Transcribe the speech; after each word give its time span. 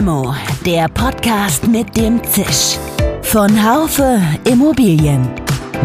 Limo, 0.00 0.34
der 0.64 0.88
Podcast 0.88 1.68
mit 1.68 1.94
dem 1.94 2.24
Zisch. 2.24 2.78
Von 3.20 3.50
Haufe 3.50 4.18
Immobilien. 4.50 5.28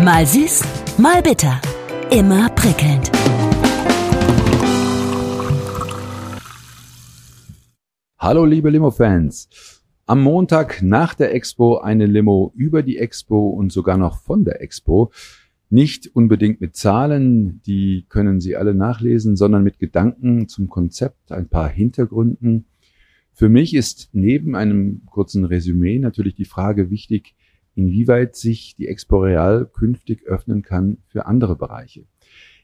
Mal 0.06 0.26
süß, 0.26 0.64
mal 0.98 1.22
bitter. 1.22 1.60
Immer 2.12 2.48
prickelnd. 2.52 3.12
Hallo 8.18 8.46
liebe 8.46 8.70
Limo-Fans. 8.70 9.50
Am 10.06 10.24
Montag 10.24 10.82
nach 10.82 11.14
der 11.14 11.36
Expo 11.36 11.80
eine 11.80 12.06
Limo 12.06 12.54
über 12.56 12.84
die 12.84 12.98
Expo 12.98 13.50
und 13.50 13.74
sogar 13.74 13.98
noch 13.98 14.20
von 14.22 14.46
der 14.46 14.62
Expo. 14.62 15.12
Nicht 15.70 16.16
unbedingt 16.16 16.62
mit 16.62 16.78
Zahlen, 16.78 17.62
die 17.66 18.06
können 18.08 18.40
Sie 18.40 18.56
alle 18.56 18.76
nachlesen, 18.76 19.36
sondern 19.36 19.66
mit 19.66 19.78
Gedanken 19.78 20.48
zum 20.48 20.70
Konzept, 20.70 21.34
ein 21.34 21.50
paar 21.50 21.68
Hintergründen. 21.68 22.68
Für 23.36 23.50
mich 23.50 23.76
ist 23.76 24.08
neben 24.14 24.56
einem 24.56 25.02
kurzen 25.08 25.44
Resümee 25.44 26.00
natürlich 26.00 26.36
die 26.36 26.46
Frage 26.46 26.90
wichtig, 26.90 27.36
inwieweit 27.76 28.38
sich 28.38 28.78
die 28.78 28.88
Expo 28.88 29.18
Real 29.18 29.66
künftig 29.66 30.26
öffnen 30.26 30.62
kann 30.62 31.00
für 31.08 31.26
andere 31.26 31.58
Bereiche. 31.58 32.06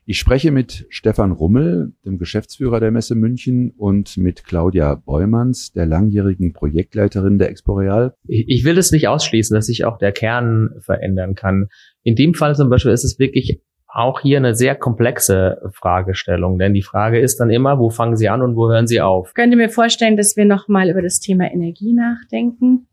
Ich 0.05 0.17
spreche 0.17 0.49
mit 0.49 0.87
Stefan 0.87 1.33
Rummel, 1.33 1.91
dem 2.05 2.17
Geschäftsführer 2.17 2.79
der 2.79 2.91
Messe 2.91 3.15
München, 3.15 3.71
und 3.71 4.15
mit 4.15 4.45
Claudia 4.45 4.95
Beumanns, 4.95 5.73
der 5.73 5.85
langjährigen 5.85 6.53
Projektleiterin 6.53 7.37
der 7.37 7.49
Expo 7.49 7.73
Real. 7.73 8.15
Ich 8.25 8.63
will 8.63 8.77
es 8.77 8.93
nicht 8.93 9.09
ausschließen, 9.09 9.53
dass 9.53 9.65
sich 9.65 9.83
auch 9.83 9.97
der 9.97 10.13
Kern 10.13 10.69
verändern 10.79 11.35
kann. 11.35 11.67
In 12.03 12.15
dem 12.15 12.33
Fall 12.33 12.55
zum 12.55 12.69
Beispiel 12.69 12.93
ist 12.93 13.03
es 13.03 13.19
wirklich 13.19 13.61
auch 13.93 14.21
hier 14.21 14.37
eine 14.37 14.55
sehr 14.55 14.75
komplexe 14.75 15.61
Fragestellung, 15.73 16.57
denn 16.57 16.73
die 16.73 16.81
Frage 16.81 17.19
ist 17.19 17.39
dann 17.39 17.49
immer, 17.49 17.79
wo 17.79 17.89
fangen 17.89 18.15
Sie 18.15 18.29
an 18.29 18.41
und 18.41 18.55
wo 18.55 18.69
hören 18.69 18.87
Sie 18.87 19.01
auf? 19.01 19.29
Ich 19.29 19.33
könnte 19.33 19.57
mir 19.57 19.69
vorstellen, 19.69 20.17
dass 20.17 20.37
wir 20.37 20.45
nochmal 20.45 20.89
über 20.89 21.01
das 21.01 21.19
Thema 21.19 21.51
Energie 21.51 21.93
nachdenken, 21.93 22.87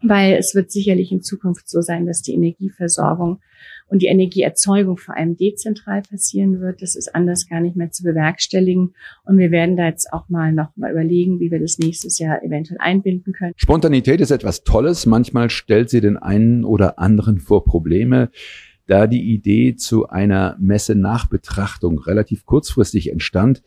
weil 0.00 0.34
es 0.34 0.54
wird 0.54 0.70
sicherlich 0.70 1.12
in 1.12 1.22
Zukunft 1.22 1.68
so 1.68 1.80
sein, 1.80 2.06
dass 2.06 2.22
die 2.22 2.34
Energieversorgung 2.34 3.40
und 3.88 4.00
die 4.00 4.06
Energieerzeugung 4.06 4.96
vor 4.96 5.16
allem 5.16 5.36
dezentral 5.36 6.02
passieren 6.02 6.60
wird. 6.60 6.82
Das 6.82 6.96
ist 6.96 7.14
anders 7.14 7.48
gar 7.48 7.60
nicht 7.60 7.76
mehr 7.76 7.90
zu 7.90 8.02
bewerkstelligen. 8.02 8.94
Und 9.24 9.38
wir 9.38 9.50
werden 9.50 9.76
da 9.76 9.84
jetzt 9.84 10.12
auch 10.12 10.28
mal 10.28 10.52
noch 10.52 10.74
mal 10.76 10.90
überlegen, 10.90 11.40
wie 11.40 11.50
wir 11.50 11.60
das 11.60 11.78
nächstes 11.78 12.18
Jahr 12.18 12.42
eventuell 12.42 12.78
einbinden 12.80 13.34
können. 13.34 13.52
Spontanität 13.56 14.20
ist 14.20 14.30
etwas 14.30 14.64
Tolles. 14.64 15.04
Manchmal 15.04 15.50
stellt 15.50 15.90
sie 15.90 16.00
den 16.00 16.16
einen 16.16 16.64
oder 16.64 16.98
anderen 16.98 17.38
vor 17.38 17.64
Probleme. 17.64 18.30
Da 18.86 19.06
die 19.06 19.32
Idee 19.32 19.76
zu 19.76 20.08
einer 20.08 20.56
Messe-Nachbetrachtung 20.58 21.98
relativ 21.98 22.44
kurzfristig 22.44 23.10
entstand, 23.10 23.62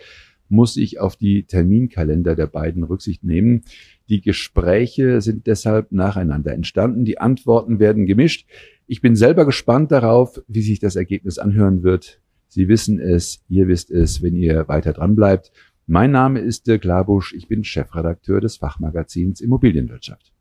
muss 0.49 0.77
ich 0.77 0.99
auf 0.99 1.15
die 1.15 1.43
Terminkalender 1.43 2.35
der 2.35 2.47
beiden 2.47 2.83
Rücksicht 2.83 3.23
nehmen. 3.23 3.63
Die 4.09 4.21
Gespräche 4.21 5.21
sind 5.21 5.47
deshalb 5.47 5.91
nacheinander 5.91 6.53
entstanden. 6.53 7.05
Die 7.05 7.19
Antworten 7.19 7.79
werden 7.79 8.05
gemischt. 8.05 8.47
Ich 8.87 9.01
bin 9.01 9.15
selber 9.15 9.45
gespannt 9.45 9.91
darauf, 9.91 10.41
wie 10.47 10.61
sich 10.61 10.79
das 10.79 10.95
Ergebnis 10.95 11.39
anhören 11.39 11.81
wird. 11.81 12.21
Sie 12.47 12.67
wissen 12.67 12.99
es, 12.99 13.43
ihr 13.49 13.67
wisst 13.67 13.89
es, 13.89 14.21
wenn 14.21 14.35
ihr 14.35 14.67
weiter 14.67 14.93
dran 14.93 15.15
bleibt. 15.15 15.51
Mein 15.87 16.11
Name 16.11 16.39
ist 16.39 16.67
Dirk 16.67 16.83
Labusch. 16.83 17.33
Ich 17.33 17.47
bin 17.47 17.63
Chefredakteur 17.63 18.41
des 18.41 18.57
Fachmagazins 18.57 19.41
Immobilienwirtschaft. 19.41 20.31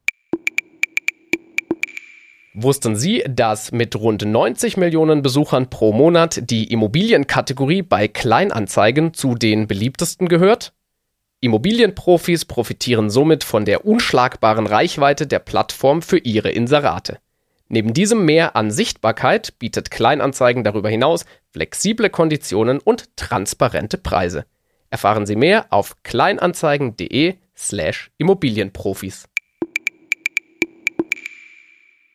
Wussten 2.57 2.95
Sie, 2.95 3.25
dass 3.29 3.73
mit 3.73 3.97
rund 3.97 4.25
90 4.25 4.77
Millionen 4.77 5.23
Besuchern 5.23 5.71
pro 5.71 5.93
Monat 5.93 6.51
die 6.51 6.71
Immobilienkategorie 6.71 7.83
bei 7.83 8.07
Kleinanzeigen 8.07 9.13
zu 9.13 9.35
den 9.35 9.67
beliebtesten 9.67 10.29
gehört? 10.29 10.73
Immobilienprofis 11.41 12.45
profitieren 12.45 13.11
somit 13.11 13.43
von 13.43 13.65
der 13.65 13.85
unschlagbaren 13.85 14.69
Reichweite 14.69 15.27
der 15.27 15.41
Plattform 15.41 16.01
für 16.01 16.19
ihre 16.19 16.53
Inserate. 16.53 17.19
Neben 17.69 17.93
diesem 17.93 18.25
Mehr 18.25 18.55
an 18.55 18.71
Sichtbarkeit 18.71 19.59
bietet 19.59 19.91
Kleinanzeigen 19.91 20.63
darüber 20.63 20.91
hinaus 20.91 21.25
flexible 21.51 22.09
Konditionen 22.09 22.79
und 22.79 23.17
transparente 23.17 23.99
Preise. 23.99 24.45
Erfahren 24.91 25.27
Sie 25.27 25.35
mehr 25.35 25.67
auf 25.71 25.97
kleinanzeigen.de/slash 26.05 28.13
Immobilienprofis. 28.17 29.25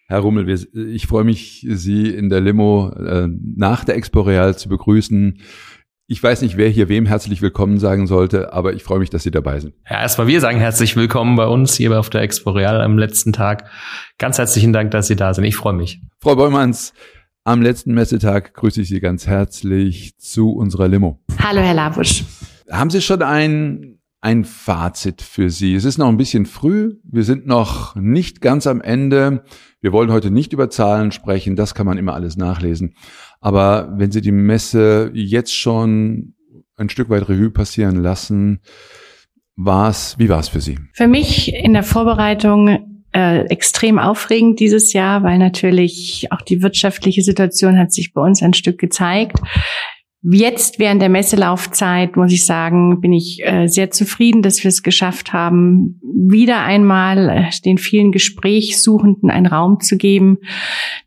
Herr 0.09 0.21
Rummel, 0.21 0.49
ich 0.73 1.05
freue 1.05 1.23
mich, 1.23 1.63
Sie 1.69 2.07
in 2.07 2.29
der 2.29 2.41
Limo 2.41 2.89
äh, 2.89 3.27
nach 3.27 3.85
der 3.85 3.95
Expo 3.95 4.21
Real 4.21 4.57
zu 4.57 4.67
begrüßen. 4.67 5.39
Ich 6.07 6.23
weiß 6.23 6.41
nicht, 6.41 6.57
wer 6.57 6.67
hier 6.67 6.89
wem 6.89 7.05
herzlich 7.05 7.43
willkommen 7.43 7.77
sagen 7.77 8.07
sollte, 8.07 8.51
aber 8.51 8.73
ich 8.73 8.81
freue 8.81 8.97
mich, 8.97 9.11
dass 9.11 9.21
Sie 9.21 9.29
dabei 9.29 9.59
sind. 9.59 9.75
Ja, 9.87 10.01
erstmal 10.01 10.25
wir 10.25 10.41
sagen 10.41 10.57
herzlich 10.57 10.95
willkommen 10.95 11.35
bei 11.35 11.45
uns 11.45 11.75
hier 11.75 11.99
auf 11.99 12.09
der 12.09 12.21
Expo 12.21 12.49
Real 12.49 12.81
am 12.81 12.97
letzten 12.97 13.33
Tag. 13.33 13.69
Ganz 14.17 14.39
herzlichen 14.39 14.73
Dank, 14.73 14.89
dass 14.89 15.05
Sie 15.05 15.15
da 15.15 15.31
sind. 15.35 15.43
Ich 15.43 15.55
freue 15.55 15.73
mich. 15.73 16.01
Frau 16.19 16.35
Beumanns, 16.35 16.91
am 17.43 17.61
letzten 17.61 17.93
Messetag 17.93 18.55
grüße 18.55 18.81
ich 18.81 18.87
Sie 18.89 19.01
ganz 19.01 19.27
herzlich 19.27 20.17
zu 20.17 20.53
unserer 20.53 20.87
Limo. 20.87 21.23
Hallo, 21.37 21.61
Herr 21.61 21.75
Labusch. 21.75 22.23
Haben 22.67 22.89
Sie 22.89 23.03
schon 23.03 23.21
ein 23.21 23.98
ein 24.21 24.43
Fazit 24.43 25.21
für 25.21 25.49
Sie. 25.49 25.75
Es 25.75 25.85
ist 25.85 25.97
noch 25.97 26.09
ein 26.09 26.17
bisschen 26.17 26.45
früh. 26.45 26.95
Wir 27.03 27.23
sind 27.23 27.47
noch 27.47 27.95
nicht 27.95 28.41
ganz 28.41 28.67
am 28.67 28.81
Ende. 28.81 29.43
Wir 29.81 29.93
wollen 29.93 30.11
heute 30.11 30.29
nicht 30.29 30.51
über 30.51 30.69
Zahlen 30.69 31.11
sprechen. 31.11 31.55
Das 31.55 31.73
kann 31.73 31.85
man 31.85 31.97
immer 31.97 32.13
alles 32.13 32.35
nachlesen. 32.35 32.95
Aber 33.39 33.93
wenn 33.97 34.11
Sie 34.11 34.21
die 34.21 34.33
Messe 34.33 35.11
jetzt 35.13 35.55
schon 35.55 36.35
ein 36.75 36.89
Stück 36.89 37.09
weit 37.09 37.29
Revue 37.29 37.51
passieren 37.51 37.95
lassen, 37.95 38.59
war's, 39.55 40.15
wie 40.17 40.29
war 40.29 40.39
es 40.39 40.49
für 40.49 40.61
Sie? 40.61 40.77
Für 40.93 41.07
mich 41.07 41.53
in 41.53 41.73
der 41.73 41.83
Vorbereitung 41.83 43.03
äh, 43.13 43.45
extrem 43.45 43.99
aufregend 43.99 44.59
dieses 44.59 44.93
Jahr, 44.93 45.23
weil 45.23 45.37
natürlich 45.37 46.27
auch 46.31 46.41
die 46.41 46.61
wirtschaftliche 46.61 47.21
Situation 47.21 47.77
hat 47.77 47.91
sich 47.91 48.13
bei 48.13 48.21
uns 48.21 48.41
ein 48.41 48.53
Stück 48.53 48.77
gezeigt. 48.79 49.39
Jetzt 50.21 50.79
während 50.79 51.01
der 51.01 51.07
Messelaufzeit, 51.07 52.17
muss 52.17 52.33
ich 52.33 52.45
sagen, 52.45 52.99
bin 52.99 53.13
ich 53.13 53.41
äh, 53.41 53.67
sehr 53.67 53.89
zufrieden, 53.89 54.41
dass 54.41 54.61
wir 54.61 54.67
es 54.67 54.83
geschafft 54.83 55.31
haben, 55.31 56.01
wieder 56.03 56.61
einmal 56.61 57.29
äh, 57.29 57.61
den 57.63 57.77
vielen 57.77 58.11
Gesprächssuchenden 58.11 59.31
einen 59.31 59.45
Raum 59.45 59.79
zu 59.79 59.95
geben, 59.95 60.39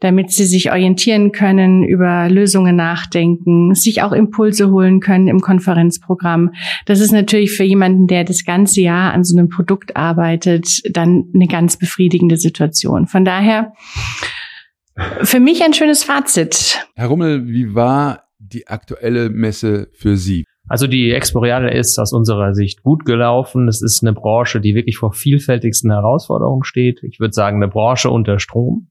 damit 0.00 0.30
sie 0.30 0.46
sich 0.46 0.70
orientieren 0.70 1.30
können, 1.30 1.84
über 1.84 2.30
Lösungen 2.30 2.74
nachdenken, 2.74 3.74
sich 3.74 4.02
auch 4.02 4.12
Impulse 4.12 4.70
holen 4.70 5.00
können 5.00 5.28
im 5.28 5.42
Konferenzprogramm. 5.42 6.52
Das 6.86 7.00
ist 7.00 7.12
natürlich 7.12 7.52
für 7.52 7.64
jemanden, 7.64 8.06
der 8.06 8.24
das 8.24 8.46
ganze 8.46 8.80
Jahr 8.80 9.12
an 9.12 9.24
so 9.24 9.36
einem 9.36 9.50
Produkt 9.50 9.94
arbeitet, 9.94 10.80
dann 10.90 11.24
eine 11.34 11.48
ganz 11.48 11.76
befriedigende 11.76 12.38
Situation. 12.38 13.06
Von 13.06 13.26
daher 13.26 13.74
für 15.22 15.40
mich 15.40 15.62
ein 15.62 15.74
schönes 15.74 16.02
Fazit. 16.02 16.86
Herr 16.94 17.08
Rummel, 17.08 17.46
wie 17.46 17.74
war 17.74 18.21
die 18.42 18.66
aktuelle 18.66 19.30
Messe 19.30 19.88
für 19.92 20.16
Sie? 20.16 20.44
Also 20.68 20.86
die 20.86 21.10
Exporeale 21.10 21.72
ist 21.72 21.98
aus 21.98 22.12
unserer 22.12 22.54
Sicht 22.54 22.82
gut 22.82 23.04
gelaufen. 23.04 23.68
Es 23.68 23.82
ist 23.82 24.02
eine 24.02 24.12
Branche, 24.12 24.60
die 24.60 24.74
wirklich 24.74 24.96
vor 24.96 25.12
vielfältigsten 25.12 25.90
Herausforderungen 25.90 26.64
steht. 26.64 27.02
Ich 27.02 27.20
würde 27.20 27.34
sagen, 27.34 27.56
eine 27.56 27.68
Branche 27.68 28.10
unter 28.10 28.38
Strom. 28.38 28.88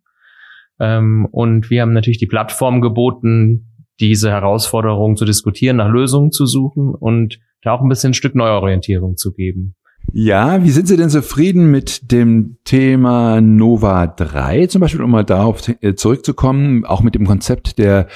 Ähm, 0.80 1.28
und 1.32 1.70
wir 1.70 1.82
haben 1.82 1.94
natürlich 1.94 2.18
die 2.18 2.28
Plattform 2.28 2.82
geboten, 2.82 3.68
diese 4.00 4.32
Herausforderungen 4.32 5.16
zu 5.16 5.26
diskutieren, 5.26 5.78
nach 5.78 5.90
Lösungen 5.90 6.32
zu 6.32 6.46
suchen 6.46 6.94
und 6.94 7.40
da 7.62 7.74
auch 7.74 7.82
ein 7.82 7.90
bisschen 7.90 8.12
ein 8.12 8.16
Stück 8.16 8.36
Neuorientierung 8.36 9.16
zu 9.16 9.32
geben. 9.32 9.76
Ja, 10.14 10.64
wie 10.64 10.72
sind 10.72 10.88
Sie 10.88 10.98
denn 10.98 11.10
zufrieden 11.10 11.70
mit 11.70 12.12
dem 12.12 12.58
Thema 12.66 13.40
Nova 13.40 14.08
3 14.08 14.68
zum 14.68 14.82
Beispiel, 14.82 15.04
um 15.04 15.12
mal 15.12 15.24
darauf 15.24 15.62
äh, 15.82 15.94
zurückzukommen, 15.94 16.86
auch 16.86 17.02
mit 17.02 17.16
dem 17.16 17.26
Konzept 17.26 17.78
der 17.78 18.08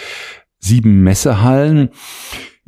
sieben 0.66 1.04
Messehallen. 1.04 1.90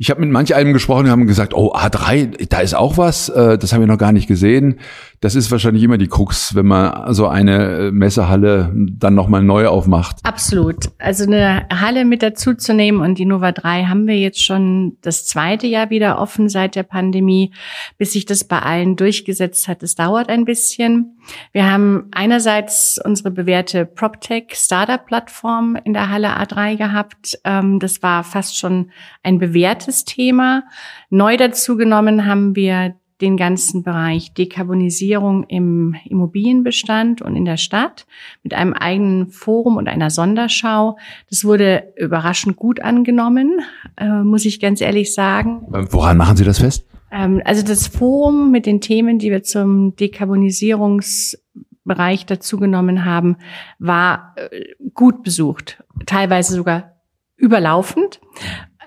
Ich 0.00 0.10
habe 0.10 0.20
mit 0.20 0.30
manch 0.30 0.54
einem 0.54 0.72
gesprochen, 0.72 1.06
die 1.06 1.10
haben 1.10 1.26
gesagt, 1.26 1.54
oh, 1.54 1.74
A3, 1.74 2.48
da 2.48 2.60
ist 2.60 2.74
auch 2.74 2.96
was, 2.96 3.28
äh, 3.28 3.58
das 3.58 3.72
haben 3.72 3.80
wir 3.80 3.88
noch 3.88 3.98
gar 3.98 4.12
nicht 4.12 4.28
gesehen. 4.28 4.78
Das 5.20 5.34
ist 5.34 5.50
wahrscheinlich 5.50 5.82
immer 5.82 5.98
die 5.98 6.06
Krux, 6.06 6.54
wenn 6.54 6.66
man 6.66 7.12
so 7.12 7.26
eine 7.26 7.90
Messehalle 7.92 8.72
dann 8.74 9.14
nochmal 9.14 9.42
neu 9.42 9.66
aufmacht. 9.66 10.18
Absolut. 10.22 10.90
Also 10.98 11.24
eine 11.24 11.66
Halle 11.70 12.04
mit 12.04 12.22
dazu 12.22 12.54
zu 12.54 12.72
nehmen 12.72 13.00
und 13.00 13.18
die 13.18 13.24
Nova 13.24 13.50
3 13.50 13.84
haben 13.84 14.06
wir 14.06 14.16
jetzt 14.16 14.42
schon 14.44 14.96
das 15.02 15.26
zweite 15.26 15.66
Jahr 15.66 15.90
wieder 15.90 16.20
offen 16.20 16.48
seit 16.48 16.76
der 16.76 16.84
Pandemie, 16.84 17.52
bis 17.96 18.12
sich 18.12 18.26
das 18.26 18.44
bei 18.44 18.60
allen 18.60 18.94
durchgesetzt 18.94 19.66
hat. 19.66 19.82
Es 19.82 19.96
dauert 19.96 20.28
ein 20.28 20.44
bisschen. 20.44 21.18
Wir 21.52 21.70
haben 21.70 22.08
einerseits 22.12 23.00
unsere 23.04 23.32
bewährte 23.32 23.86
PropTech 23.86 24.52
Startup 24.52 25.04
Plattform 25.04 25.76
in 25.82 25.94
der 25.94 26.10
Halle 26.10 26.38
A3 26.38 26.76
gehabt. 26.76 27.38
Ähm, 27.44 27.80
das 27.80 28.02
war 28.02 28.22
fast 28.22 28.56
schon 28.56 28.90
ein 29.24 29.38
bewährtes 29.38 30.04
Thema. 30.04 30.62
Neu 31.10 31.36
dazu 31.36 31.76
genommen 31.76 32.26
haben 32.26 32.54
wir 32.54 32.94
den 33.20 33.36
ganzen 33.36 33.82
Bereich 33.82 34.32
Dekarbonisierung 34.32 35.44
im 35.44 35.96
Immobilienbestand 36.04 37.20
und 37.20 37.36
in 37.36 37.44
der 37.44 37.56
Stadt 37.56 38.06
mit 38.42 38.54
einem 38.54 38.72
eigenen 38.72 39.28
Forum 39.28 39.76
und 39.76 39.88
einer 39.88 40.10
Sonderschau. 40.10 40.96
Das 41.28 41.44
wurde 41.44 41.92
überraschend 41.96 42.56
gut 42.56 42.80
angenommen, 42.80 43.60
äh, 43.96 44.22
muss 44.22 44.44
ich 44.44 44.60
ganz 44.60 44.80
ehrlich 44.80 45.12
sagen. 45.14 45.66
Woran 45.90 46.16
machen 46.16 46.36
Sie 46.36 46.44
das 46.44 46.58
fest? 46.58 46.86
Ähm, 47.10 47.42
also 47.44 47.62
das 47.62 47.88
Forum 47.88 48.52
mit 48.52 48.66
den 48.66 48.80
Themen, 48.80 49.18
die 49.18 49.30
wir 49.30 49.42
zum 49.42 49.96
Dekarbonisierungsbereich 49.96 52.26
dazugenommen 52.26 53.04
haben, 53.04 53.38
war 53.78 54.34
äh, 54.36 54.74
gut 54.94 55.24
besucht, 55.24 55.82
teilweise 56.06 56.54
sogar 56.54 56.94
überlaufend. 57.36 58.20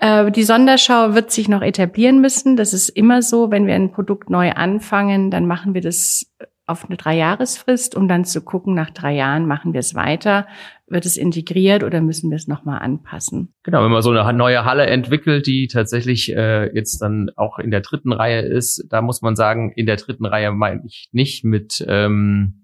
Äh, 0.02 0.32
die 0.32 0.42
Sonderschau 0.42 1.14
wird 1.14 1.30
sich 1.30 1.48
noch 1.48 1.62
etablieren 1.62 2.20
müssen. 2.20 2.56
Das 2.56 2.72
ist 2.72 2.88
immer 2.88 3.22
so, 3.22 3.52
wenn 3.52 3.68
wir 3.68 3.76
ein 3.76 3.92
Produkt 3.92 4.30
neu 4.30 4.50
anfangen, 4.50 5.30
dann 5.30 5.46
machen 5.46 5.74
wir 5.74 5.80
das 5.80 6.26
auf 6.66 6.86
eine 6.86 6.96
Dreijahresfrist, 6.96 7.94
um 7.94 8.08
dann 8.08 8.24
zu 8.24 8.40
gucken, 8.40 8.74
nach 8.74 8.90
drei 8.90 9.14
Jahren 9.14 9.46
machen 9.46 9.72
wir 9.72 9.80
es 9.80 9.94
weiter, 9.94 10.48
wird 10.88 11.06
es 11.06 11.16
integriert 11.16 11.84
oder 11.84 12.00
müssen 12.00 12.30
wir 12.30 12.36
es 12.36 12.48
nochmal 12.48 12.80
anpassen? 12.80 13.54
Genau, 13.62 13.84
wenn 13.84 13.90
man 13.92 14.02
so 14.02 14.10
eine 14.10 14.32
neue 14.32 14.64
Halle 14.64 14.86
entwickelt, 14.86 15.46
die 15.46 15.68
tatsächlich 15.68 16.34
äh, 16.34 16.74
jetzt 16.74 16.98
dann 16.98 17.30
auch 17.36 17.60
in 17.60 17.70
der 17.70 17.80
dritten 17.80 18.12
Reihe 18.12 18.40
ist, 18.40 18.86
da 18.90 19.02
muss 19.02 19.22
man 19.22 19.36
sagen, 19.36 19.72
in 19.76 19.86
der 19.86 19.96
dritten 19.96 20.26
Reihe 20.26 20.50
meine 20.50 20.82
ich 20.84 21.10
nicht 21.12 21.44
mit 21.44 21.84
ähm, 21.86 22.61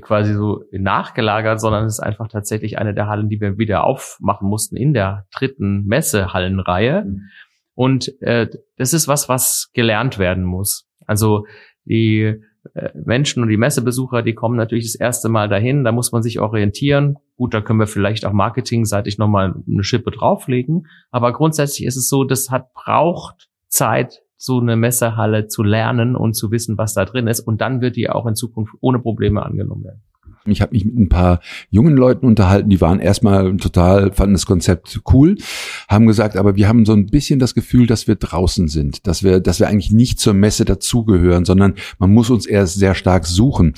quasi 0.00 0.34
so 0.34 0.64
nachgelagert, 0.72 1.60
sondern 1.60 1.84
es 1.84 1.94
ist 1.94 2.00
einfach 2.00 2.28
tatsächlich 2.28 2.78
eine 2.78 2.94
der 2.94 3.08
Hallen, 3.08 3.28
die 3.28 3.40
wir 3.40 3.58
wieder 3.58 3.84
aufmachen 3.84 4.48
mussten 4.48 4.76
in 4.76 4.92
der 4.92 5.26
dritten 5.34 5.84
Messehallenreihe. 5.84 7.04
Mhm. 7.04 7.20
Und 7.74 8.20
äh, 8.22 8.48
das 8.76 8.92
ist 8.92 9.06
was, 9.06 9.28
was 9.28 9.70
gelernt 9.74 10.18
werden 10.18 10.44
muss. 10.44 10.88
Also 11.06 11.46
die 11.84 12.42
äh, 12.74 12.90
Menschen 12.94 13.42
und 13.42 13.48
die 13.48 13.56
Messebesucher, 13.56 14.22
die 14.22 14.34
kommen 14.34 14.56
natürlich 14.56 14.86
das 14.86 14.94
erste 14.94 15.28
Mal 15.28 15.48
dahin, 15.48 15.84
da 15.84 15.92
muss 15.92 16.12
man 16.12 16.22
sich 16.22 16.40
orientieren. 16.40 17.16
Gut, 17.36 17.54
da 17.54 17.60
können 17.60 17.78
wir 17.78 17.86
vielleicht 17.86 18.24
auch 18.24 18.32
marketingseitig 18.32 19.18
nochmal 19.18 19.54
eine 19.70 19.84
Schippe 19.84 20.10
drauflegen. 20.10 20.86
Aber 21.10 21.32
grundsätzlich 21.32 21.86
ist 21.86 21.96
es 21.96 22.08
so, 22.08 22.24
das 22.24 22.50
hat 22.50 22.72
braucht 22.72 23.48
Zeit, 23.68 24.22
so 24.36 24.60
eine 24.60 24.76
Messehalle 24.76 25.46
zu 25.48 25.62
lernen 25.62 26.16
und 26.16 26.34
zu 26.34 26.50
wissen, 26.50 26.76
was 26.78 26.94
da 26.94 27.04
drin 27.04 27.26
ist. 27.26 27.40
Und 27.40 27.60
dann 27.60 27.80
wird 27.80 27.96
die 27.96 28.10
auch 28.10 28.26
in 28.26 28.34
Zukunft 28.34 28.74
ohne 28.80 28.98
Probleme 28.98 29.44
angenommen 29.44 29.84
werden. 29.84 30.02
Ich 30.52 30.60
habe 30.62 30.72
mich 30.72 30.84
mit 30.84 30.96
ein 30.96 31.08
paar 31.08 31.40
jungen 31.70 31.96
Leuten 31.96 32.26
unterhalten, 32.26 32.68
die 32.68 32.80
waren 32.80 33.00
erstmal 33.00 33.56
total, 33.56 34.12
fanden 34.12 34.34
das 34.34 34.46
Konzept 34.46 35.00
cool, 35.12 35.36
haben 35.88 36.06
gesagt, 36.06 36.36
aber 36.36 36.56
wir 36.56 36.68
haben 36.68 36.84
so 36.84 36.92
ein 36.92 37.06
bisschen 37.06 37.38
das 37.38 37.54
Gefühl, 37.54 37.86
dass 37.86 38.06
wir 38.08 38.16
draußen 38.16 38.68
sind, 38.68 39.06
dass 39.06 39.22
wir, 39.22 39.40
dass 39.40 39.60
wir 39.60 39.68
eigentlich 39.68 39.92
nicht 39.92 40.18
zur 40.18 40.34
Messe 40.34 40.64
dazugehören, 40.64 41.44
sondern 41.44 41.74
man 41.98 42.12
muss 42.12 42.30
uns 42.30 42.46
erst 42.46 42.78
sehr 42.78 42.94
stark 42.94 43.26
suchen. 43.26 43.74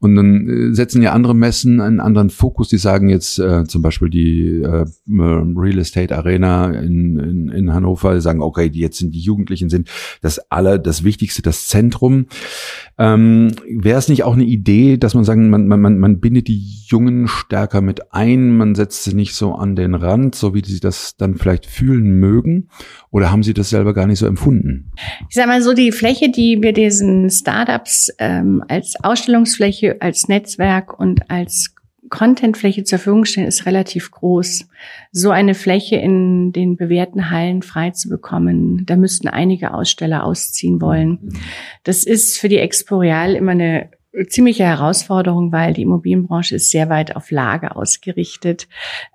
Und 0.00 0.16
dann 0.16 0.48
äh, 0.48 0.74
setzen 0.74 1.02
ja 1.02 1.12
andere 1.12 1.34
Messen 1.34 1.80
einen 1.80 2.00
anderen 2.00 2.30
Fokus, 2.30 2.68
die 2.68 2.78
sagen 2.78 3.08
jetzt 3.08 3.38
äh, 3.38 3.64
zum 3.64 3.82
Beispiel 3.82 4.10
die 4.10 4.62
äh, 4.62 4.84
Real 5.08 5.78
Estate 5.78 6.16
Arena 6.16 6.70
in, 6.70 7.18
in, 7.18 7.48
in 7.48 7.72
Hannover, 7.72 8.14
die 8.14 8.20
sagen, 8.20 8.42
okay, 8.42 8.70
die 8.70 8.80
jetzt 8.80 8.98
sind 8.98 9.14
die 9.14 9.20
Jugendlichen 9.20 9.68
sind 9.68 9.88
das 10.20 10.38
aller, 10.50 10.78
das 10.78 11.04
Wichtigste, 11.04 11.42
das 11.42 11.68
Zentrum. 11.68 12.26
Ähm, 12.98 13.52
Wäre 13.68 13.98
es 13.98 14.08
nicht 14.08 14.24
auch 14.24 14.34
eine 14.34 14.44
Idee, 14.44 14.96
dass 14.96 15.14
man 15.14 15.24
sagen, 15.24 15.50
man, 15.50 15.66
man, 15.66 15.98
man 15.98 16.09
man 16.10 16.20
bindet 16.20 16.48
die 16.48 16.60
Jungen 16.86 17.28
stärker 17.28 17.80
mit 17.80 18.12
ein, 18.12 18.56
man 18.56 18.74
setzt 18.74 19.04
sie 19.04 19.14
nicht 19.14 19.34
so 19.34 19.54
an 19.54 19.76
den 19.76 19.94
Rand, 19.94 20.34
so 20.34 20.54
wie 20.54 20.64
sie 20.64 20.80
das 20.80 21.16
dann 21.16 21.36
vielleicht 21.36 21.66
fühlen 21.66 22.18
mögen? 22.18 22.68
Oder 23.10 23.30
haben 23.30 23.44
Sie 23.44 23.54
das 23.54 23.70
selber 23.70 23.94
gar 23.94 24.08
nicht 24.08 24.18
so 24.18 24.26
empfunden? 24.26 24.90
Ich 25.28 25.36
sage 25.36 25.46
mal 25.46 25.62
so, 25.62 25.72
die 25.72 25.92
Fläche, 25.92 26.30
die 26.30 26.58
wir 26.62 26.72
diesen 26.72 27.30
Startups 27.30 28.12
ähm, 28.18 28.64
als 28.66 28.96
Ausstellungsfläche, 29.02 29.98
als 30.00 30.26
Netzwerk 30.26 30.98
und 30.98 31.30
als 31.30 31.76
Contentfläche 32.08 32.82
zur 32.82 32.98
Verfügung 32.98 33.24
stellen, 33.24 33.46
ist 33.46 33.66
relativ 33.66 34.10
groß. 34.10 34.66
So 35.12 35.30
eine 35.30 35.54
Fläche 35.54 35.94
in 35.94 36.50
den 36.50 36.76
bewährten 36.76 37.30
Hallen 37.30 37.62
frei 37.62 37.90
zu 37.90 38.08
bekommen, 38.08 38.84
da 38.86 38.96
müssten 38.96 39.28
einige 39.28 39.74
Aussteller 39.74 40.24
ausziehen 40.24 40.80
wollen. 40.80 41.38
Das 41.84 42.02
ist 42.02 42.38
für 42.38 42.48
die 42.48 42.58
Exporeal 42.58 43.34
immer 43.36 43.52
eine 43.52 43.90
ziemliche 44.28 44.64
Herausforderung, 44.64 45.52
weil 45.52 45.72
die 45.72 45.82
Immobilienbranche 45.82 46.56
ist 46.56 46.70
sehr 46.70 46.88
weit 46.88 47.14
auf 47.14 47.30
Lage 47.30 47.76
ausgerichtet. 47.76 48.66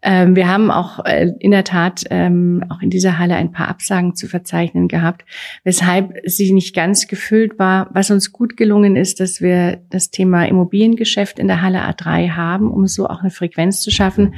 Ähm, 0.01 0.37
wir 0.37 0.47
haben 0.47 0.71
auch 0.71 1.03
äh, 1.03 1.33
in 1.39 1.51
der 1.51 1.65
Tat 1.65 2.05
ähm, 2.09 2.63
auch 2.69 2.81
in 2.81 2.89
dieser 2.89 3.19
Halle 3.19 3.35
ein 3.35 3.51
paar 3.51 3.67
Absagen 3.67 4.15
zu 4.15 4.27
verzeichnen 4.27 4.87
gehabt, 4.87 5.25
weshalb 5.65 6.13
sie 6.23 6.53
nicht 6.53 6.73
ganz 6.73 7.07
gefüllt 7.07 7.59
war. 7.59 7.89
Was 7.93 8.09
uns 8.09 8.31
gut 8.31 8.55
gelungen 8.55 8.95
ist, 8.95 9.19
dass 9.19 9.41
wir 9.41 9.81
das 9.89 10.11
Thema 10.11 10.45
Immobiliengeschäft 10.45 11.39
in 11.39 11.47
der 11.47 11.61
Halle 11.61 11.81
A3 11.85 12.31
haben, 12.31 12.71
um 12.71 12.87
so 12.87 13.07
auch 13.07 13.19
eine 13.19 13.31
Frequenz 13.31 13.81
zu 13.81 13.91
schaffen. 13.91 14.35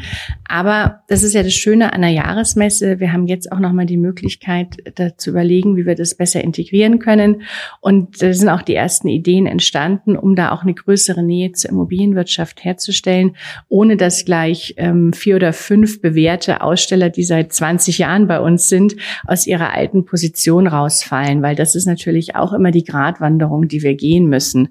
Aber 0.47 1.03
das 1.07 1.21
ist 1.21 1.35
ja 1.35 1.43
das 1.43 1.53
Schöne 1.53 1.93
an 1.93 2.01
der 2.01 2.11
Jahresmesse. 2.11 2.99
Wir 2.99 3.13
haben 3.13 3.27
jetzt 3.27 3.51
auch 3.51 3.59
nochmal 3.59 3.85
die 3.85 3.97
Möglichkeit, 3.97 4.77
da 4.95 5.15
zu 5.15 5.29
überlegen, 5.29 5.77
wie 5.77 5.85
wir 5.85 5.95
das 5.95 6.15
besser 6.15 6.43
integrieren 6.43 6.97
können. 6.97 7.43
Und 7.79 8.23
da 8.23 8.33
sind 8.33 8.49
auch 8.49 8.63
die 8.63 8.75
ersten 8.75 9.07
Ideen 9.07 9.45
entstanden, 9.45 10.17
um 10.17 10.35
da 10.35 10.46
auch 10.51 10.63
eine 10.63 10.73
größere 10.73 11.23
Nähe 11.23 11.51
zur 11.51 11.71
Immobilienwirtschaft 11.71 12.63
herzustellen, 12.63 13.35
ohne 13.69 13.97
dass 13.97 14.25
gleich 14.25 14.75
ähm, 14.77 15.13
vier 15.13 15.35
oder 15.35 15.53
fünf 15.53 16.01
bewährte 16.01 16.61
Aussteller, 16.61 17.09
die 17.09 17.23
seit 17.23 17.53
20 17.53 17.97
Jahren 17.97 18.27
bei 18.27 18.39
uns 18.39 18.69
sind, 18.69 18.95
aus 19.25 19.47
ihrer 19.47 19.73
alten 19.73 20.05
Position 20.05 20.67
rausfallen, 20.67 21.41
weil 21.41 21.55
das 21.55 21.75
ist 21.75 21.85
natürlich 21.85 22.35
auch 22.35 22.53
immer 22.53 22.71
die 22.71 22.83
Gratwanderung, 22.83 23.67
die 23.67 23.81
wir 23.81 23.95
gehen 23.95 24.27
müssen. 24.27 24.69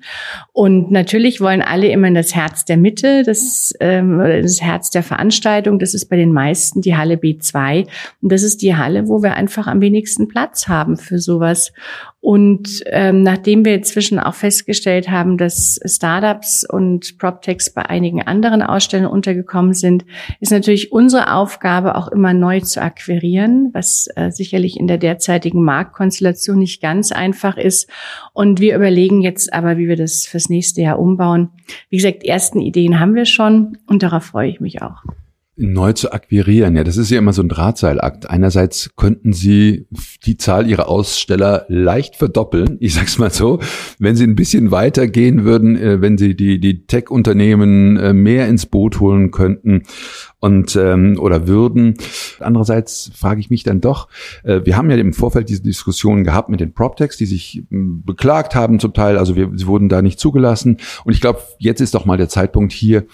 Und 0.53 0.91
natürlich 0.91 1.41
wollen 1.41 1.63
alle 1.63 1.89
immer 1.89 2.09
in 2.09 2.15
das 2.15 2.35
Herz 2.35 2.65
der 2.65 2.77
Mitte, 2.77 3.23
das, 3.25 3.75
ähm, 3.81 4.19
das 4.19 4.61
Herz 4.61 4.91
der 4.91 5.03
Veranstaltung. 5.03 5.79
Das 5.79 5.95
ist 5.95 6.07
bei 6.07 6.17
den 6.17 6.33
meisten 6.33 6.81
die 6.81 6.97
Halle 6.97 7.15
B2. 7.15 7.87
Und 8.23 8.33
das 8.33 8.43
ist 8.43 8.63
die 8.63 8.77
Halle, 8.77 9.09
wo 9.09 9.23
wir 9.23 9.35
einfach 9.35 9.67
am 9.67 9.81
wenigsten 9.81 10.29
Platz 10.29 10.69
haben 10.69 10.97
für 10.97 11.19
sowas. 11.19 11.73
Und 12.27 12.83
ähm, 12.87 13.23
nachdem 13.23 13.65
wir 13.65 13.77
inzwischen 13.77 14.19
auch 14.19 14.35
festgestellt 14.35 15.09
haben, 15.09 15.39
dass 15.39 15.79
Startups 15.85 16.67
und 16.69 17.19
PropTechs 17.19 17.71
bei 17.71 17.83
einigen 17.83 18.21
anderen 18.21 18.63
Ausstellungen 18.63 19.13
untergekommen 19.13 19.75
sind, 19.75 20.05
ist 20.41 20.51
natürlich 20.51 20.91
unsere 20.91 21.33
Aufgabe 21.33 21.95
auch 21.95 22.09
immer 22.09 22.35
neu 22.35 22.59
zu 22.59 22.83
akquirieren, 22.83 23.71
was 23.75 24.09
äh, 24.17 24.33
sicherlich 24.33 24.77
in 24.77 24.89
der 24.89 24.99
derzeitigen 24.99 25.63
Marktkonstellation 25.63 26.59
nicht 26.59 26.83
ganz 26.83 27.13
einfach 27.13 27.57
ist. 27.57 27.89
Und 28.33 28.59
wir 28.59 28.75
überlegen 28.75 29.23
jetzt 29.23 29.55
aber, 29.55 29.79
wie 29.79 29.87
wir 29.87 29.97
das 29.97 30.27
fürs 30.27 30.49
nächste 30.49 30.83
Jahr 30.83 30.99
umbauen. 30.99 31.51
Wie 31.91 31.97
gesagt, 31.99 32.25
ersten 32.25 32.61
Ideen 32.61 32.99
haben 32.99 33.15
wir 33.15 33.27
schon 33.27 33.79
und 33.87 34.03
darauf 34.03 34.25
freue 34.25 34.49
ich 34.49 34.59
mich 34.59 34.83
auch 34.83 35.05
neu 35.57 35.95
zu 35.95 36.13
akquirieren. 36.13 36.77
Ja, 36.77 36.85
das 36.85 36.99
ist 36.99 37.11
ja 37.11 37.19
immer 37.19 37.33
so 37.33 37.43
ein 37.43 37.49
Drahtseilakt. 37.49 38.29
Einerseits 38.29 38.91
könnten 38.97 39.33
Sie 39.33 39.87
die 40.25 40.37
Zahl 40.37 40.69
Ihrer 40.69 40.89
Aussteller 40.89 41.65
leicht 41.69 42.17
verdoppeln, 42.17 42.77
ich 42.81 42.95
sag's 42.95 43.19
mal 43.19 43.31
so, 43.31 43.61
wenn 43.99 44.17
Sie 44.17 44.25
ein 44.25 44.37
bisschen 44.37 44.71
weiter 44.71 45.09
gehen 45.09 45.45
würden, 45.45 45.77
äh, 45.77 46.01
wenn 46.01 46.19
Sie 46.19 46.37
die, 46.37 46.61
die 46.61 46.87
Tech-Unternehmen 46.87 47.97
äh, 47.97 48.13
mehr 48.13 48.49
ins 48.49 48.67
Boot 48.67 49.01
holen 49.01 49.31
könnten 49.31 49.83
und 50.39 50.77
ähm, 50.77 51.19
oder 51.19 51.49
würden. 51.49 51.95
Andererseits 52.41 53.11
frage 53.15 53.41
ich 53.41 53.49
mich 53.51 53.63
dann 53.63 53.81
doch, 53.81 54.09
äh, 54.45 54.61
wir 54.65 54.77
haben 54.77 54.91
ja 54.91 54.97
im 54.97 55.15
Vorfeld 55.15 55.49
diese 55.49 55.63
Diskussion 55.63 56.25
gehabt 56.25 56.51
mit 56.51 56.61
den 56.61 56.75
PropTechs, 56.75 57.17
die 57.17 57.27
sich 57.27 57.59
äh, 57.59 57.63
beklagt 57.71 58.55
haben 58.55 58.79
zum 58.79 58.93
Teil, 58.93 59.17
also 59.17 59.37
wir, 59.37 59.51
sie 59.55 59.67
wurden 59.67 59.89
da 59.89 60.03
nicht 60.03 60.21
zugelassen. 60.21 60.77
Und 61.05 61.15
ich 61.15 61.21
glaube, 61.21 61.41
jetzt 61.59 61.81
ist 61.81 61.95
doch 61.95 62.05
mal 62.05 62.19
der 62.19 62.29
Zeitpunkt 62.29 62.73
hier, 62.73 63.07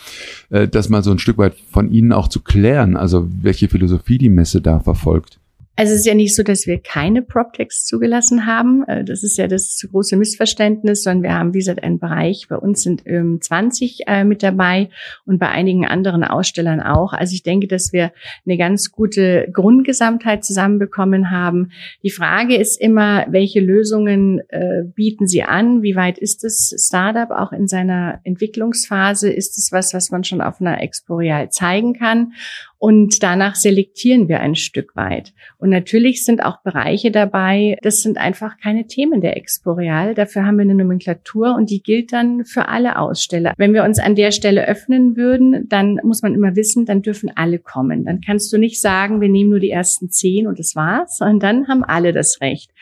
das 0.71 0.89
mal 0.91 1.03
so 1.03 1.11
ein 1.11 1.19
Stück 1.19 1.39
weit 1.39 1.55
von 1.71 1.91
Ihnen 1.91 2.13
auch 2.13 2.29
zu 2.29 2.41
klären, 2.41 2.97
also 2.97 3.27
welche 3.41 3.69
Philosophie 3.69 4.19
die 4.19 4.29
Messe 4.29 4.61
da 4.61 4.81
verfolgt. 4.81 5.39
Also 5.75 5.95
es 5.95 6.01
ist 6.01 6.07
ja 6.07 6.15
nicht 6.15 6.37
so, 6.37 6.43
dass 6.43 6.67
wir 6.67 6.79
keine 6.79 7.23
PropTechs 7.23 7.87
zugelassen 7.87 8.45
haben. 8.45 8.85
Äh, 8.87 9.05
das 9.05 9.23
ist 9.23 9.39
ja 9.39 9.49
das 9.49 9.85
große 9.91 10.17
Missverständnis, 10.17 11.03
sondern 11.03 11.23
wir 11.23 11.35
haben, 11.35 11.55
wie 11.55 11.61
gesagt, 11.61 11.83
einen 11.83 11.99
Bereich. 11.99 12.47
Bei 12.49 12.57
uns 12.57 12.83
sind 12.83 13.03
ähm, 13.07 13.41
20 13.41 14.01
äh, 14.07 14.25
mit 14.25 14.43
dabei 14.43 14.91
und 15.25 15.39
bei 15.39 15.49
einigen 15.49 15.87
anderen 15.87 16.25
Ausstellern 16.25 16.81
auch. 16.81 17.15
Also 17.15 17.33
ich 17.33 17.43
denke, 17.43 17.69
dass 17.69 17.93
wir 17.93 18.13
eine 18.45 18.59
ganz 18.59 18.93
gute 18.93 19.49
Grundgesamtheit 19.51 20.45
zusammenbekommen 20.45 21.31
haben. 21.31 21.71
Die 22.03 22.11
Frage 22.11 22.55
ist 22.57 22.79
immer, 22.79 23.27
welche 23.31 23.61
Lösungen 23.61 24.43
äh, 24.49 24.83
bieten 24.95 25.27
Sie 25.27 25.43
an? 25.43 25.83
Wie 25.83 25.97
weit 25.97 26.19
ist 26.19 26.45
das 26.45 26.75
Startup 26.87 27.31
auch 27.31 27.53
in 27.53 27.67
seiner 27.67 28.21
Entwicklungsphase? 28.25 29.33
Ist 29.33 29.57
es 29.57 29.73
was, 29.73 29.95
was 29.95 30.11
man 30.11 30.23
schon 30.23 30.43
auf 30.43 30.61
einer 30.61 30.83
Exporeal 30.83 31.49
zeigen 31.49 31.95
kann? 31.95 32.35
Und 32.83 33.23
danach 33.23 33.55
selektieren 33.55 34.27
wir 34.27 34.41
ein 34.41 34.57
Stück 34.57 34.97
weit. 34.97 35.33
Und 35.57 35.71
natürlich 35.71 36.25
sind 36.25 36.45
auch 36.45 36.63
Bereiche 36.63 37.13
dabei, 37.13 37.79
das 37.81 38.03
sind 38.03 38.19
einfach 38.19 38.57
keine 38.61 38.89
Themen 38.89 39.21
der 39.21 39.37
Exporeal. 39.37 40.15
Dafür 40.17 40.45
haben 40.45 40.57
wir 40.57 40.63
eine 40.63 40.75
Nomenklatur 40.75 41.55
und 41.55 41.71
die 41.71 41.81
gilt 41.81 42.13
dann 42.13 42.45
für 42.45 42.67
alle 42.67 42.99
Aussteller. 42.99 43.55
Wenn 43.57 43.73
wir 43.73 43.85
uns 43.85 44.01
an 44.01 44.17
der 44.17 44.33
Stelle 44.33 44.67
öffnen 44.67 45.17
würden, 45.17 45.69
dann 45.69 46.01
muss 46.03 46.23
man 46.23 46.35
immer 46.35 46.57
wissen, 46.57 46.85
dann 46.85 47.03
dürfen 47.03 47.31
alle 47.37 47.61
kommen. 47.61 48.05
Dann 48.05 48.21
kannst 48.21 48.53
du 48.53 48.59
nicht 48.59 48.81
sagen, 48.81 49.21
wir 49.21 49.29
nehmen 49.29 49.51
nur 49.51 49.61
die 49.61 49.71
ersten 49.71 50.11
zehn 50.11 50.49
und 50.49 50.59
das 50.59 50.75
war's, 50.75 51.19
sondern 51.19 51.39
dann 51.39 51.69
haben 51.69 51.85
alle 51.85 52.13
das 52.13 52.41
Recht. 52.41 52.73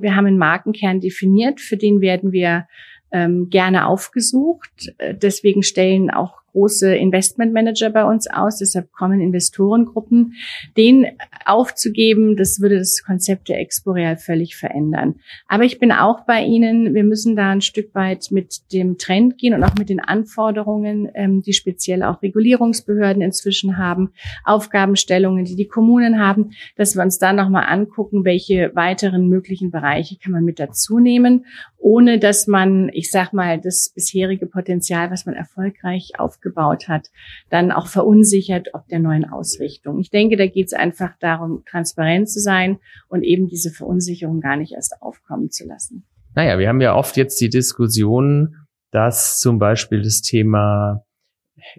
Wir 0.00 0.16
haben 0.16 0.24
einen 0.24 0.38
Markenkern 0.38 1.00
definiert, 1.00 1.60
für 1.60 1.76
den 1.76 2.00
werden 2.00 2.32
wir 2.32 2.66
ähm, 3.12 3.50
gerne 3.50 3.88
aufgesucht. 3.88 4.94
Deswegen 5.20 5.62
stellen 5.62 6.10
auch 6.10 6.43
große 6.54 6.94
Investmentmanager 6.94 7.90
bei 7.90 8.04
uns 8.04 8.30
aus, 8.30 8.58
deshalb 8.58 8.92
kommen 8.92 9.20
Investorengruppen. 9.20 10.34
Den 10.76 11.06
aufzugeben, 11.44 12.36
das 12.36 12.60
würde 12.60 12.78
das 12.78 13.02
Konzept 13.04 13.48
der 13.48 13.60
Expo 13.60 13.90
Real 13.90 14.16
völlig 14.16 14.56
verändern. 14.56 15.16
Aber 15.48 15.64
ich 15.64 15.78
bin 15.78 15.92
auch 15.92 16.24
bei 16.24 16.42
Ihnen, 16.42 16.94
wir 16.94 17.04
müssen 17.04 17.36
da 17.36 17.50
ein 17.50 17.60
Stück 17.60 17.94
weit 17.94 18.28
mit 18.30 18.72
dem 18.72 18.98
Trend 18.98 19.36
gehen 19.36 19.52
und 19.52 19.64
auch 19.64 19.74
mit 19.74 19.88
den 19.88 20.00
Anforderungen, 20.00 21.10
ähm, 21.14 21.42
die 21.42 21.52
speziell 21.52 22.02
auch 22.02 22.22
Regulierungsbehörden 22.22 23.20
inzwischen 23.20 23.76
haben, 23.76 24.12
Aufgabenstellungen, 24.44 25.44
die 25.44 25.56
die 25.56 25.66
Kommunen 25.66 26.20
haben, 26.20 26.52
dass 26.76 26.94
wir 26.94 27.02
uns 27.02 27.18
da 27.18 27.32
nochmal 27.32 27.66
angucken, 27.68 28.24
welche 28.24 28.70
weiteren 28.74 29.28
möglichen 29.28 29.70
Bereiche 29.70 30.16
kann 30.22 30.32
man 30.32 30.44
mit 30.44 30.60
dazu 30.60 31.00
nehmen, 31.00 31.46
ohne 31.78 32.18
dass 32.18 32.46
man, 32.46 32.88
ich 32.92 33.10
sag 33.10 33.32
mal, 33.32 33.60
das 33.60 33.90
bisherige 33.94 34.46
Potenzial, 34.46 35.10
was 35.10 35.26
man 35.26 35.34
erfolgreich 35.34 36.12
aufgebaut 36.44 36.88
hat, 36.88 37.08
dann 37.50 37.72
auch 37.72 37.86
verunsichert 37.86 38.68
ob 38.72 38.86
der 38.88 38.98
neuen 38.98 39.24
Ausrichtung. 39.24 39.98
Ich 39.98 40.10
denke, 40.10 40.36
da 40.36 40.46
geht 40.46 40.66
es 40.66 40.72
einfach 40.72 41.12
darum, 41.20 41.62
transparent 41.68 42.28
zu 42.28 42.40
sein 42.40 42.78
und 43.08 43.22
eben 43.22 43.48
diese 43.48 43.70
Verunsicherung 43.70 44.40
gar 44.40 44.56
nicht 44.56 44.72
erst 44.72 44.96
aufkommen 45.00 45.50
zu 45.50 45.66
lassen. 45.66 46.06
Naja, 46.34 46.58
wir 46.58 46.68
haben 46.68 46.80
ja 46.80 46.94
oft 46.94 47.16
jetzt 47.16 47.40
die 47.40 47.48
Diskussion, 47.48 48.56
dass 48.90 49.38
zum 49.38 49.58
Beispiel 49.58 50.02
das 50.02 50.20
Thema 50.20 51.04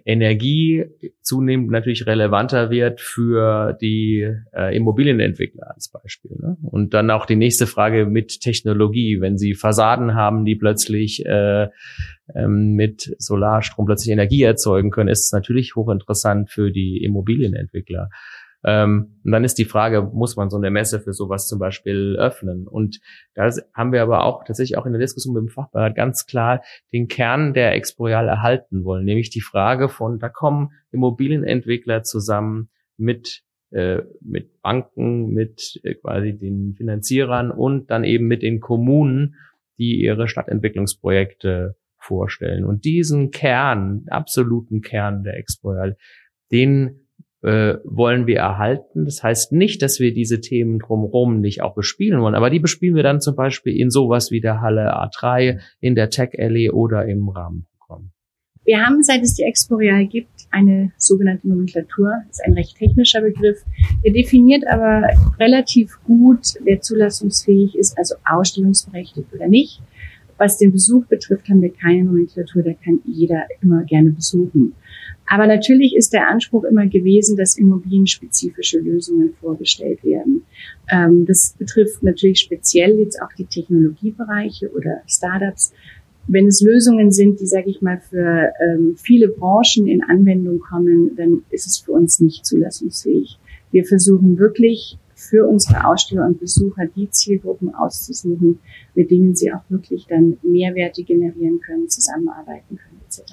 Energie 0.04 0.84
zunehmend 1.22 1.70
natürlich 1.70 2.06
relevanter 2.06 2.70
wird 2.70 3.00
für 3.00 3.72
die 3.80 4.28
äh, 4.54 4.76
Immobilienentwickler 4.76 5.74
als 5.74 5.88
Beispiel. 5.88 6.36
Ne? 6.40 6.56
Und 6.62 6.94
dann 6.94 7.10
auch 7.10 7.26
die 7.26 7.36
nächste 7.36 7.66
Frage 7.66 8.06
mit 8.06 8.40
Technologie, 8.40 9.20
wenn 9.20 9.38
sie 9.38 9.54
Fassaden 9.54 10.14
haben, 10.14 10.44
die 10.44 10.56
plötzlich 10.56 11.24
äh, 11.24 11.68
ähm, 12.34 12.72
mit 12.72 13.14
Solarstrom 13.18 13.86
plötzlich 13.86 14.12
Energie 14.12 14.42
erzeugen 14.42 14.90
können, 14.90 15.08
ist 15.08 15.26
es 15.26 15.32
natürlich 15.32 15.76
hochinteressant 15.76 16.50
für 16.50 16.70
die 16.70 17.02
Immobilienentwickler. 17.04 18.10
Ähm, 18.64 19.20
und 19.24 19.32
dann 19.32 19.44
ist 19.44 19.58
die 19.58 19.64
Frage, 19.64 20.02
muss 20.02 20.36
man 20.36 20.50
so 20.50 20.56
eine 20.56 20.70
Messe 20.70 21.00
für 21.00 21.12
sowas 21.12 21.48
zum 21.48 21.58
Beispiel 21.58 22.16
öffnen? 22.18 22.66
Und 22.66 23.00
da 23.34 23.50
haben 23.74 23.92
wir 23.92 24.02
aber 24.02 24.24
auch 24.24 24.44
tatsächlich 24.44 24.78
auch 24.78 24.86
in 24.86 24.92
der 24.92 25.00
Diskussion 25.00 25.34
mit 25.34 25.42
dem 25.42 25.48
Fachberat 25.48 25.94
ganz 25.94 26.26
klar 26.26 26.62
den 26.92 27.08
Kern 27.08 27.54
der 27.54 27.74
Exporeal 27.74 28.28
erhalten 28.28 28.84
wollen, 28.84 29.04
nämlich 29.04 29.30
die 29.30 29.40
Frage 29.40 29.88
von, 29.88 30.18
da 30.18 30.28
kommen 30.28 30.70
Immobilienentwickler 30.90 32.02
zusammen 32.02 32.70
mit 32.96 33.42
äh, 33.72 34.02
mit 34.20 34.62
Banken, 34.62 35.32
mit 35.34 35.80
äh, 35.82 35.94
quasi 35.94 36.32
den 36.36 36.74
Finanzierern 36.74 37.50
und 37.50 37.90
dann 37.90 38.04
eben 38.04 38.26
mit 38.26 38.42
den 38.42 38.60
Kommunen, 38.60 39.34
die 39.76 40.00
ihre 40.00 40.28
Stadtentwicklungsprojekte 40.28 41.76
vorstellen. 41.98 42.64
Und 42.64 42.84
diesen 42.84 43.32
Kern, 43.32 44.06
absoluten 44.08 44.82
Kern 44.82 45.24
der 45.24 45.36
Exporeal, 45.36 45.96
den 46.52 47.05
äh, 47.42 47.74
wollen 47.84 48.26
wir 48.26 48.38
erhalten. 48.38 49.04
Das 49.04 49.22
heißt 49.22 49.52
nicht, 49.52 49.82
dass 49.82 50.00
wir 50.00 50.12
diese 50.12 50.40
Themen 50.40 50.78
drumherum 50.78 51.40
nicht 51.40 51.62
auch 51.62 51.74
bespielen 51.74 52.20
wollen, 52.20 52.34
aber 52.34 52.50
die 52.50 52.60
bespielen 52.60 52.96
wir 52.96 53.02
dann 53.02 53.20
zum 53.20 53.36
Beispiel 53.36 53.76
in 53.76 53.90
sowas 53.90 54.30
wie 54.30 54.40
der 54.40 54.60
Halle 54.60 54.94
A3, 54.96 55.60
in 55.80 55.94
der 55.94 56.10
Tech 56.10 56.30
Alley 56.38 56.70
oder 56.70 57.06
im 57.06 57.28
Rahmenprogramm. 57.28 58.10
Wir 58.64 58.84
haben, 58.84 59.02
seit 59.04 59.22
es 59.22 59.34
die 59.34 59.44
Expo 59.44 59.76
Real 59.76 60.06
gibt, 60.06 60.48
eine 60.50 60.90
sogenannte 60.98 61.48
Nomenklatur. 61.48 62.10
Das 62.26 62.38
ist 62.38 62.44
ein 62.44 62.54
recht 62.54 62.76
technischer 62.76 63.20
Begriff. 63.20 63.64
Der 64.04 64.12
definiert 64.12 64.66
aber 64.66 65.08
relativ 65.38 65.98
gut, 66.04 66.54
wer 66.64 66.80
zulassungsfähig 66.80 67.76
ist, 67.76 67.96
also 67.96 68.16
ausstellungsberechtigt 68.24 69.32
oder 69.32 69.46
nicht. 69.46 69.80
Was 70.38 70.58
den 70.58 70.72
Besuch 70.72 71.06
betrifft, 71.06 71.48
haben 71.48 71.62
wir 71.62 71.72
keine 71.72 72.04
Nomenklatur, 72.04 72.62
da 72.62 72.72
kann 72.72 73.00
jeder 73.04 73.44
immer 73.62 73.84
gerne 73.84 74.10
besuchen. 74.10 74.74
Aber 75.26 75.46
natürlich 75.46 75.94
ist 75.96 76.12
der 76.12 76.28
Anspruch 76.28 76.64
immer 76.64 76.86
gewesen, 76.86 77.36
dass 77.36 77.58
immobilienspezifische 77.58 78.78
Lösungen 78.78 79.34
vorgestellt 79.40 80.04
werden. 80.04 80.42
Ähm, 80.90 81.26
das 81.26 81.54
betrifft 81.58 82.02
natürlich 82.02 82.40
speziell 82.40 82.98
jetzt 82.98 83.20
auch 83.20 83.32
die 83.36 83.46
Technologiebereiche 83.46 84.70
oder 84.70 85.02
Startups. 85.06 85.72
Wenn 86.28 86.46
es 86.46 86.60
Lösungen 86.60 87.12
sind, 87.12 87.40
die, 87.40 87.46
sage 87.46 87.70
ich 87.70 87.82
mal, 87.82 88.00
für 88.00 88.52
ähm, 88.64 88.96
viele 88.96 89.28
Branchen 89.28 89.86
in 89.86 90.02
Anwendung 90.02 90.60
kommen, 90.60 91.14
dann 91.16 91.42
ist 91.50 91.66
es 91.66 91.78
für 91.78 91.92
uns 91.92 92.20
nicht 92.20 92.44
zulassungsfähig. 92.46 93.38
Wir 93.70 93.84
versuchen 93.84 94.38
wirklich 94.38 94.98
für 95.14 95.46
unsere 95.46 95.86
Aussteller 95.86 96.26
und 96.26 96.38
Besucher 96.38 96.86
die 96.94 97.10
Zielgruppen 97.10 97.74
auszusuchen, 97.74 98.58
mit 98.94 99.10
denen 99.10 99.34
sie 99.34 99.52
auch 99.52 99.62
wirklich 99.70 100.06
dann 100.08 100.36
Mehrwerte 100.42 101.02
generieren 101.02 101.60
können, 101.60 101.88
zusammenarbeiten 101.88 102.76
können 102.76 103.00
etc. 103.06 103.32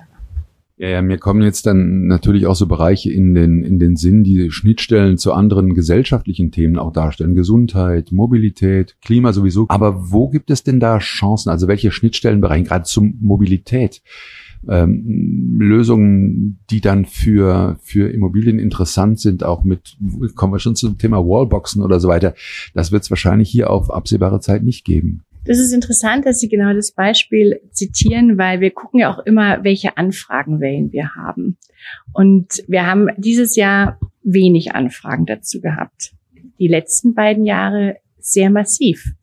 Ja, 0.77 0.89
ja, 0.89 1.01
mir 1.03 1.20
kommen 1.20 1.44
jetzt 1.44 1.68
dann 1.68 2.08
natürlich 2.08 2.48
auch 2.48 2.56
so 2.56 2.65
Bereiche 2.65 3.12
in 3.12 3.36
den, 3.36 3.63
in 3.63 3.77
den 3.77 3.96
Sinn, 3.96 4.24
die 4.24 4.50
Schnittstellen 4.50 5.18
zu 5.18 5.32
anderen 5.34 5.75
gesellschaftlichen 5.75 6.51
Themen 6.51 6.77
auch 6.77 6.92
darstellen. 6.92 7.36
Gesundheit, 7.36 8.12
Mobilität, 8.12 8.96
Klima 9.01 9.34
sowieso. 9.34 9.65
Aber 9.70 10.12
wo 10.12 10.30
gibt 10.30 10.50
es 10.50 10.63
denn 10.63 10.80
da 10.80 10.98
Chancen? 10.98 11.50
Also 11.50 11.68
welche 11.68 11.92
Schnittstellenbereiche, 11.92 12.63
gerade 12.63 12.86
zum 12.86 13.18
Mobilität? 13.22 14.01
ähm, 14.70 15.58
Lösungen, 15.60 16.60
die 16.70 16.82
dann 16.82 17.06
für, 17.06 17.77
für 17.82 18.10
Immobilien 18.10 18.60
interessant 18.60 19.20
sind, 19.20 19.44
auch 19.44 19.63
mit, 19.63 19.98
kommen 20.36 20.53
wir 20.53 20.60
schon 20.60 20.75
zum 20.75 20.98
Thema 20.98 21.18
Wallboxen 21.18 21.82
oder 21.82 22.00
so 22.00 22.08
weiter. 22.08 22.34
Das 22.74 22.92
wird 22.92 23.03
es 23.03 23.10
wahrscheinlich 23.10 23.50
hier 23.50 23.70
auf 23.70 23.92
absehbare 23.92 24.39
Zeit 24.39 24.63
nicht 24.63 24.86
geben. 24.86 25.24
Das 25.45 25.59
ist 25.59 25.73
interessant, 25.73 26.25
dass 26.25 26.39
Sie 26.39 26.47
genau 26.47 26.73
das 26.73 26.91
Beispiel 26.91 27.59
zitieren, 27.71 28.38
weil 28.38 28.62
wir 28.62 28.71
gucken 28.71 29.01
ja 29.01 29.13
auch 29.13 29.19
immer, 29.25 29.63
welche 29.63 29.97
Anfragenwellen 29.97 30.91
wir 30.91 31.15
haben. 31.15 31.57
Und 32.13 32.63
wir 32.67 32.85
haben 32.85 33.09
dieses 33.17 33.55
Jahr 33.55 34.00
wenig 34.23 34.73
Anfragen 34.73 35.25
dazu 35.25 35.59
gehabt. 35.59 36.13
Die 36.59 36.67
letzten 36.67 37.13
beiden 37.13 37.45
Jahre 37.45 37.97
sehr 38.19 38.50
massiv 38.50 39.13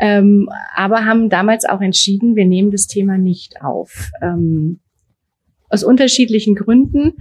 ähm, 0.00 0.48
aber 0.74 1.04
haben 1.04 1.28
damals 1.28 1.66
auch 1.66 1.82
entschieden, 1.82 2.34
wir 2.34 2.46
nehmen 2.46 2.70
das 2.70 2.86
Thema 2.86 3.18
nicht 3.18 3.60
auf. 3.62 4.10
Ähm, 4.22 4.80
aus 5.68 5.84
unterschiedlichen 5.84 6.56
Gründen. 6.56 7.18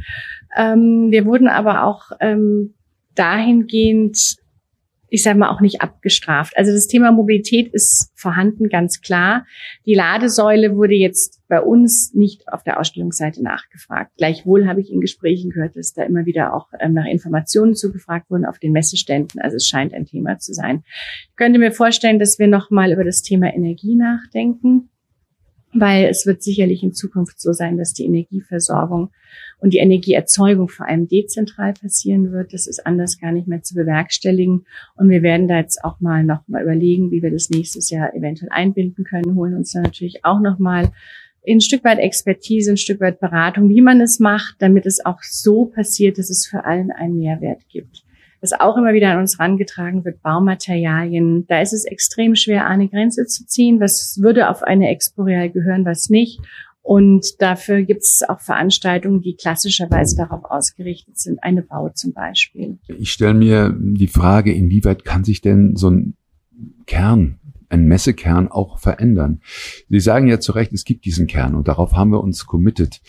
Ähm, 0.58 1.12
wir 1.12 1.26
wurden 1.26 1.50
aber 1.50 1.84
auch 1.84 2.12
ähm, 2.22 2.74
dahingehend 3.16 4.38
ich 5.10 5.24
sage 5.24 5.38
mal, 5.38 5.50
auch 5.50 5.62
nicht 5.62 5.82
abgestraft. 5.82 6.58
Also 6.58 6.72
das 6.72 6.88
Thema 6.88 7.12
Mobilität 7.12 7.74
ist 7.74 8.12
vorhanden, 8.16 8.70
ganz 8.70 9.02
klar. 9.02 9.46
Die 9.86 9.96
Ladesäule 9.96 10.76
wurde 10.76 10.94
jetzt 10.94 11.42
bei 11.48 11.62
uns 11.62 12.14
nicht 12.14 12.48
auf 12.48 12.64
der 12.64 12.80
Ausstellungsseite 12.80 13.44
nachgefragt. 13.44 14.12
Gleichwohl 14.18 14.68
habe 14.68 14.82
ich 14.82 14.92
in 14.92 15.02
Gesprächen 15.02 15.50
gehört, 15.50 15.76
dass 15.76 15.94
da 15.94 16.04
immer 16.04 16.26
wieder 16.26 16.54
auch 16.54 16.68
ähm, 16.80 16.94
nach 16.94 17.06
Informationen 17.06 17.76
zugefragt 17.76 18.30
wurden 18.30 18.46
auf 18.46 18.60
den 18.60 18.72
Messeständen. 18.72 19.42
Also 19.42 19.58
es 19.58 19.68
scheint 19.68 19.94
ein 19.94 20.06
Thema 20.06 20.38
zu 20.38 20.54
sein. 20.54 20.84
Ich 21.30 21.36
könnte 21.36 21.60
mir 21.60 21.72
vorstellen, 21.72 22.20
dass 22.20 22.40
wir 22.40 22.48
nochmal 22.48 22.92
über 22.92 23.04
das 23.04 23.22
Thema 23.22 23.54
Energie 23.54 23.96
nachdenken 23.96 24.90
weil 25.74 26.06
es 26.06 26.26
wird 26.26 26.42
sicherlich 26.42 26.84
in 26.84 26.94
Zukunft 26.94 27.40
so 27.40 27.54
sein, 27.54 27.78
dass 27.78 27.94
die 27.94 28.06
Energieversorgung 28.06 29.10
und 29.60 29.74
die 29.74 29.80
Energieerzeugung 29.80 30.70
vor 30.70 30.88
allem 30.88 31.08
dezentral 31.08 31.74
passieren 31.74 32.32
wird. 32.32 32.54
Das 32.54 32.66
ist 32.66 32.86
anders 32.86 33.20
gar 33.20 33.32
nicht 33.32 33.48
mehr 33.48 33.62
zu 33.62 33.76
bewerkstelligen. 33.76 34.66
Und 34.96 35.10
wir 35.10 35.22
werden 35.22 35.48
da 35.48 35.58
jetzt 35.58 35.84
auch 35.84 36.00
mal 36.00 36.24
noch 36.24 36.48
mal 36.48 36.64
überlegen, 36.64 37.12
wie 37.12 37.22
wir 37.22 37.32
das 37.32 37.50
nächstes 37.50 37.90
Jahr 37.90 38.16
eventuell 38.16 38.50
einbinden 38.52 39.04
können, 39.04 39.36
holen 39.36 39.56
uns 39.56 39.72
dann 39.72 39.84
natürlich 39.84 40.26
auch 40.26 40.40
noch 40.40 40.60
mal 40.60 40.92
ein 41.48 41.62
Stück 41.62 41.84
weit 41.84 42.00
Expertise, 42.00 42.72
ein 42.72 42.78
Stück 42.78 43.00
weit 43.00 43.20
Beratung, 43.20 43.70
wie 43.70 43.82
man 43.82 44.02
es 44.02 44.20
macht, 44.20 44.56
damit 44.60 44.86
es 44.86 45.06
auch 45.06 45.22
so 45.22 45.66
passiert, 45.66 46.18
dass 46.18 46.30
es 46.30 46.46
für 46.46 46.66
allen 46.66 46.92
einen 46.92 47.18
Mehrwert 47.18 47.68
gibt 47.70 48.04
was 48.42 48.54
auch 48.54 48.78
immer 48.78 48.94
wieder 48.94 49.12
an 49.12 49.20
uns 49.20 49.38
herangetragen 49.38 50.06
wird, 50.06 50.22
Baumaterialien. 50.22 51.46
Da 51.48 51.62
ist 51.62 51.74
es 51.74 51.86
extrem 51.86 52.36
schwer, 52.36 52.68
eine 52.68 52.88
Grenze 52.88 53.26
zu 53.26 53.46
ziehen. 53.46 53.80
Was 53.80 54.20
würde 54.22 54.50
auf 54.50 54.64
eine 54.64 54.90
Exporeal 54.90 55.50
gehören, 55.50 55.86
was 55.86 56.10
nicht? 56.10 56.40
Und 56.82 57.42
dafür 57.42 57.84
gibt 57.84 58.02
es 58.02 58.24
auch 58.28 58.40
Veranstaltungen, 58.40 59.22
die 59.22 59.36
klassischerweise 59.36 60.16
darauf 60.16 60.46
ausgerichtet 60.46 61.20
sind, 61.20 61.44
eine 61.44 61.62
Bau 61.62 61.90
zum 61.90 62.14
Beispiel. 62.14 62.80
Ich 62.88 63.12
stelle 63.12 63.34
mir 63.34 63.76
die 63.78 64.08
Frage, 64.08 64.54
inwieweit 64.54 65.06
kann 65.06 65.24
sich 65.24 65.42
denn 65.42 65.76
so 65.76 65.90
ein 65.90 66.16
Kern, 66.88 67.40
ein 67.70 67.86
Messekern 67.86 68.48
auch 68.48 68.80
verändern? 68.80 69.42
Sie 69.90 70.00
sagen 70.00 70.28
ja 70.28 70.40
zu 70.40 70.54
Recht, 70.54 70.74
es 70.74 70.86
gibt 70.86 71.06
diesen 71.06 71.28
Kern 71.28 71.54
und 71.54 71.68
darauf 71.68 71.94
haben 71.94 72.12
wir 72.12 72.22
uns 72.22 72.46
committed. 72.46 73.02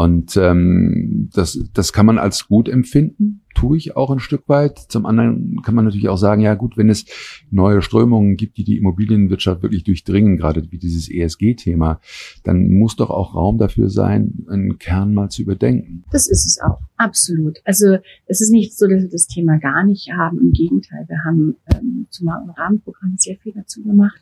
Und 0.00 0.34
ähm, 0.38 1.28
das, 1.34 1.58
das 1.74 1.92
kann 1.92 2.06
man 2.06 2.18
als 2.18 2.48
gut 2.48 2.70
empfinden 2.70 3.42
tue 3.54 3.76
ich 3.76 3.96
auch 3.96 4.10
ein 4.10 4.20
Stück 4.20 4.48
weit. 4.48 4.78
Zum 4.78 5.06
anderen 5.06 5.60
kann 5.62 5.74
man 5.74 5.84
natürlich 5.84 6.08
auch 6.08 6.16
sagen, 6.16 6.40
ja 6.40 6.54
gut, 6.54 6.76
wenn 6.76 6.88
es 6.88 7.04
neue 7.50 7.82
Strömungen 7.82 8.36
gibt, 8.36 8.56
die 8.56 8.64
die 8.64 8.78
Immobilienwirtschaft 8.78 9.62
wirklich 9.62 9.84
durchdringen, 9.84 10.36
gerade 10.36 10.70
wie 10.70 10.78
dieses 10.78 11.10
ESG-Thema, 11.10 12.00
dann 12.44 12.70
muss 12.70 12.96
doch 12.96 13.10
auch 13.10 13.34
Raum 13.34 13.58
dafür 13.58 13.90
sein, 13.90 14.46
einen 14.48 14.78
Kern 14.78 15.12
mal 15.12 15.28
zu 15.28 15.42
überdenken. 15.42 16.04
Das 16.10 16.28
ist 16.28 16.46
es 16.46 16.58
auch, 16.62 16.80
absolut. 16.96 17.58
Also 17.64 17.98
es 18.26 18.40
ist 18.40 18.50
nicht 18.50 18.76
so, 18.76 18.86
dass 18.86 19.02
wir 19.02 19.10
das 19.10 19.26
Thema 19.26 19.58
gar 19.58 19.84
nicht 19.84 20.10
haben. 20.12 20.38
Im 20.38 20.52
Gegenteil, 20.52 21.04
wir 21.08 21.18
haben 21.24 21.56
ähm, 21.74 22.06
zum 22.10 22.28
Rahmenprogramm 22.28 23.16
sehr 23.18 23.36
viel 23.36 23.52
dazu 23.52 23.82
gemacht. 23.82 24.20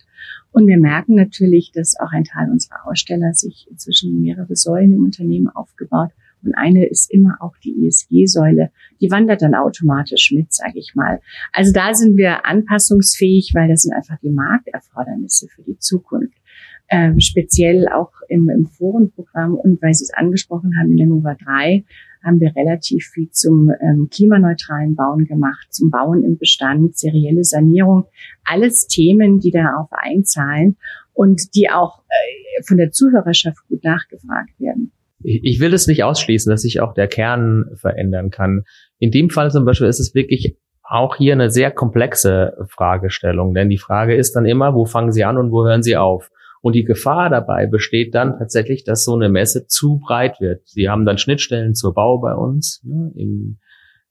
Und 0.51 0.67
wir 0.67 0.79
merken 0.79 1.15
natürlich, 1.15 1.73
dass 1.73 1.99
auch 2.01 2.13
ein 2.13 2.25
Teil 2.25 2.51
unserer 2.51 2.87
Aussteller 2.87 3.33
sich 3.35 3.67
inzwischen 3.71 4.21
mehrere 4.21 4.57
Säulen 4.57 4.93
im 4.93 5.05
Unternehmen 5.05 5.49
aufgebaut 5.49 6.11
Und 6.43 6.55
eine 6.55 6.87
ist 6.87 7.13
immer 7.13 7.37
auch 7.41 7.57
die 7.59 7.87
ESG-Säule. 7.87 8.71
Die 9.01 9.11
wandert 9.11 9.43
dann 9.43 9.55
automatisch 9.55 10.33
mit, 10.33 10.53
sage 10.53 10.79
ich 10.79 10.95
mal. 10.95 11.21
Also 11.53 11.73
da 11.73 11.95
sind 11.95 12.17
wir 12.17 12.47
anpassungsfähig, 12.47 13.53
weil 13.55 13.69
das 13.69 13.83
sind 13.83 13.93
einfach 13.93 14.19
die 14.23 14.31
Markterfordernisse 14.31 15.49
für 15.49 15.63
die 15.63 15.79
Zukunft. 15.79 16.39
Ähm, 16.91 17.21
speziell 17.21 17.89
auch 17.89 18.13
im, 18.29 18.49
im 18.49 18.67
Forenprogramm 18.67 19.55
und 19.55 19.83
weil 19.83 19.93
Sie 19.93 20.05
es 20.05 20.15
angesprochen 20.15 20.79
haben 20.79 20.91
in 20.93 20.97
der 20.97 21.07
Nova 21.07 21.35
3 21.35 21.85
haben 22.25 22.41
wir 22.41 22.55
relativ 22.57 23.07
viel 23.13 23.31
zum 23.31 23.71
ähm, 23.81 24.09
klimaneutralen 24.11 24.95
Bauen 24.95 25.25
gemacht, 25.25 25.67
zum 25.71 25.91
Bauen 25.91 26.25
im 26.25 26.39
Bestand, 26.39 26.97
serielle 26.97 27.45
Sanierung, 27.45 28.05
alles 28.45 28.87
Themen, 28.87 29.41
die 29.41 29.51
darauf 29.51 29.89
einzahlen 29.91 30.77
und 31.13 31.55
die 31.55 31.71
auch 31.71 32.01
äh, 32.01 32.63
von 32.67 32.77
der 32.77 32.91
Zuhörerschaft 32.91 33.59
gut 33.69 33.85
nachgefragt 33.85 34.59
werden. 34.59 34.93
Ich 35.23 35.59
will 35.59 35.75
es 35.75 35.89
nicht 35.89 36.05
ausschließen, 36.05 36.49
dass 36.51 36.63
sich 36.63 36.81
auch 36.81 36.95
der 36.95 37.09
Kern 37.09 37.71
verändern 37.75 38.31
kann. 38.31 38.63
In 38.99 39.11
dem 39.11 39.31
Fall 39.31 39.51
zum 39.51 39.65
Beispiel 39.65 39.89
ist 39.89 39.99
es 39.99 40.15
wirklich 40.15 40.57
auch 40.83 41.17
hier 41.17 41.35
eine 41.35 41.51
sehr 41.51 41.71
komplexe 41.71 42.57
Fragestellung, 42.69 43.53
denn 43.53 43.69
die 43.69 43.79
Frage 43.79 44.15
ist 44.15 44.37
dann 44.37 44.47
immer, 44.47 44.75
wo 44.75 44.87
fangen 44.87 45.13
Sie 45.13 45.25
an 45.25 45.37
und 45.37 45.51
wo 45.51 45.67
hören 45.67 45.83
Sie 45.83 45.97
auf? 45.97 46.31
Und 46.61 46.75
die 46.75 46.85
Gefahr 46.85 47.31
dabei 47.31 47.67
besteht 47.67 48.15
dann 48.15 48.38
tatsächlich, 48.38 48.85
dass 48.85 49.05
so 49.05 49.15
eine 49.15 49.29
Messe 49.29 49.67
zu 49.67 49.99
breit 49.99 50.41
wird. 50.41 50.67
Sie 50.69 50.88
haben 50.88 51.05
dann 51.05 51.19
Schnittstellen 51.19 51.75
zur 51.75 51.95
Bau 51.95 52.19
bei 52.19 52.35
uns 52.35 52.81
ne, 52.85 53.12
im, 53.15 53.59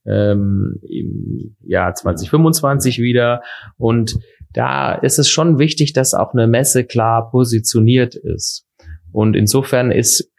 ähm, 0.05 0.79
im 0.87 1.57
Jahr 1.61 1.93
2025 1.93 2.99
wieder. 2.99 3.41
Und 3.77 4.19
da 4.53 4.93
ist 4.95 5.19
es 5.19 5.29
schon 5.29 5.59
wichtig, 5.59 5.93
dass 5.93 6.13
auch 6.13 6.33
eine 6.33 6.47
Messe 6.47 6.85
klar 6.85 7.29
positioniert 7.29 8.15
ist. 8.15 8.65
Und 9.11 9.35
insofern 9.35 9.91
ist, 9.91 10.31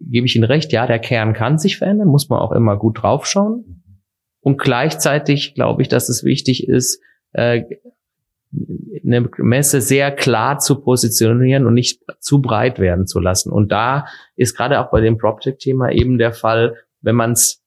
gebe 0.00 0.26
ich 0.26 0.36
Ihnen 0.36 0.44
recht, 0.44 0.72
ja, 0.72 0.86
der 0.86 0.98
Kern 0.98 1.32
kann 1.32 1.58
sich 1.58 1.78
verändern, 1.78 2.08
muss 2.08 2.28
man 2.28 2.38
auch 2.38 2.52
immer 2.52 2.76
gut 2.76 3.02
draufschauen. 3.02 3.82
Und 4.40 4.58
gleichzeitig 4.58 5.54
glaube 5.54 5.82
ich, 5.82 5.88
dass 5.88 6.08
es 6.08 6.22
wichtig 6.22 6.68
ist, 6.68 7.00
äh, 7.32 7.62
eine 9.04 9.28
Messe 9.38 9.80
sehr 9.80 10.10
klar 10.10 10.58
zu 10.58 10.80
positionieren 10.80 11.66
und 11.66 11.74
nicht 11.74 12.02
zu 12.20 12.40
breit 12.40 12.78
werden 12.78 13.06
zu 13.06 13.20
lassen. 13.20 13.52
Und 13.52 13.72
da 13.72 14.06
ist 14.36 14.56
gerade 14.56 14.80
auch 14.80 14.90
bei 14.90 15.00
dem 15.00 15.18
PropTech-Thema 15.18 15.90
eben 15.92 16.18
der 16.18 16.32
Fall, 16.32 16.76
wenn 17.00 17.16
man 17.16 17.32
es 17.32 17.62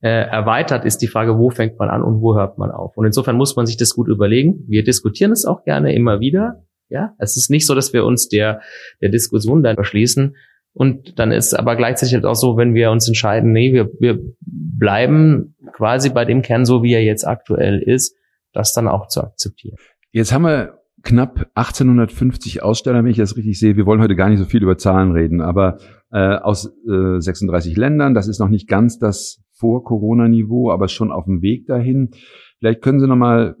äh, 0.00 0.08
erweitert, 0.08 0.84
ist 0.84 0.98
die 0.98 1.06
Frage, 1.06 1.38
wo 1.38 1.50
fängt 1.50 1.78
man 1.78 1.88
an 1.88 2.02
und 2.02 2.20
wo 2.20 2.34
hört 2.34 2.58
man 2.58 2.70
auf. 2.70 2.96
Und 2.96 3.06
insofern 3.06 3.36
muss 3.36 3.56
man 3.56 3.66
sich 3.66 3.76
das 3.76 3.94
gut 3.94 4.08
überlegen. 4.08 4.64
Wir 4.68 4.84
diskutieren 4.84 5.32
es 5.32 5.44
auch 5.44 5.64
gerne 5.64 5.94
immer 5.94 6.20
wieder. 6.20 6.64
Ja, 6.88 7.14
es 7.18 7.36
ist 7.36 7.50
nicht 7.50 7.66
so, 7.66 7.74
dass 7.74 7.92
wir 7.92 8.04
uns 8.04 8.28
der, 8.28 8.60
der 9.00 9.08
Diskussion 9.08 9.62
dann 9.62 9.74
verschließen. 9.74 10.36
Und 10.72 11.18
dann 11.18 11.32
ist 11.32 11.54
aber 11.54 11.74
gleichzeitig 11.74 12.14
halt 12.14 12.26
auch 12.26 12.34
so, 12.34 12.56
wenn 12.56 12.74
wir 12.74 12.90
uns 12.90 13.08
entscheiden, 13.08 13.52
nee, 13.52 13.72
wir, 13.72 13.90
wir 13.98 14.18
bleiben 14.40 15.56
quasi 15.72 16.10
bei 16.10 16.24
dem 16.24 16.42
Kern 16.42 16.66
so, 16.66 16.82
wie 16.82 16.92
er 16.92 17.02
jetzt 17.02 17.26
aktuell 17.26 17.80
ist, 17.80 18.14
das 18.56 18.72
dann 18.72 18.88
auch 18.88 19.08
zu 19.08 19.22
akzeptieren. 19.22 19.76
Jetzt 20.10 20.32
haben 20.32 20.42
wir 20.42 20.78
knapp 21.02 21.50
1850 21.54 22.62
Aussteller, 22.62 23.04
wenn 23.04 23.10
ich 23.10 23.16
das 23.16 23.36
richtig 23.36 23.58
sehe. 23.58 23.76
Wir 23.76 23.86
wollen 23.86 24.00
heute 24.00 24.16
gar 24.16 24.28
nicht 24.28 24.38
so 24.38 24.44
viel 24.44 24.62
über 24.62 24.76
Zahlen 24.76 25.12
reden, 25.12 25.40
aber 25.40 25.78
äh, 26.10 26.36
aus 26.36 26.66
äh, 26.88 27.20
36 27.20 27.76
Ländern, 27.76 28.14
das 28.14 28.26
ist 28.26 28.40
noch 28.40 28.48
nicht 28.48 28.68
ganz 28.68 28.98
das 28.98 29.42
Vor-Corona-Niveau, 29.52 30.70
aber 30.70 30.88
schon 30.88 31.12
auf 31.12 31.24
dem 31.24 31.42
Weg 31.42 31.66
dahin. 31.66 32.10
Vielleicht 32.58 32.82
können 32.82 33.00
Sie 33.00 33.06
noch 33.06 33.16
mal 33.16 33.56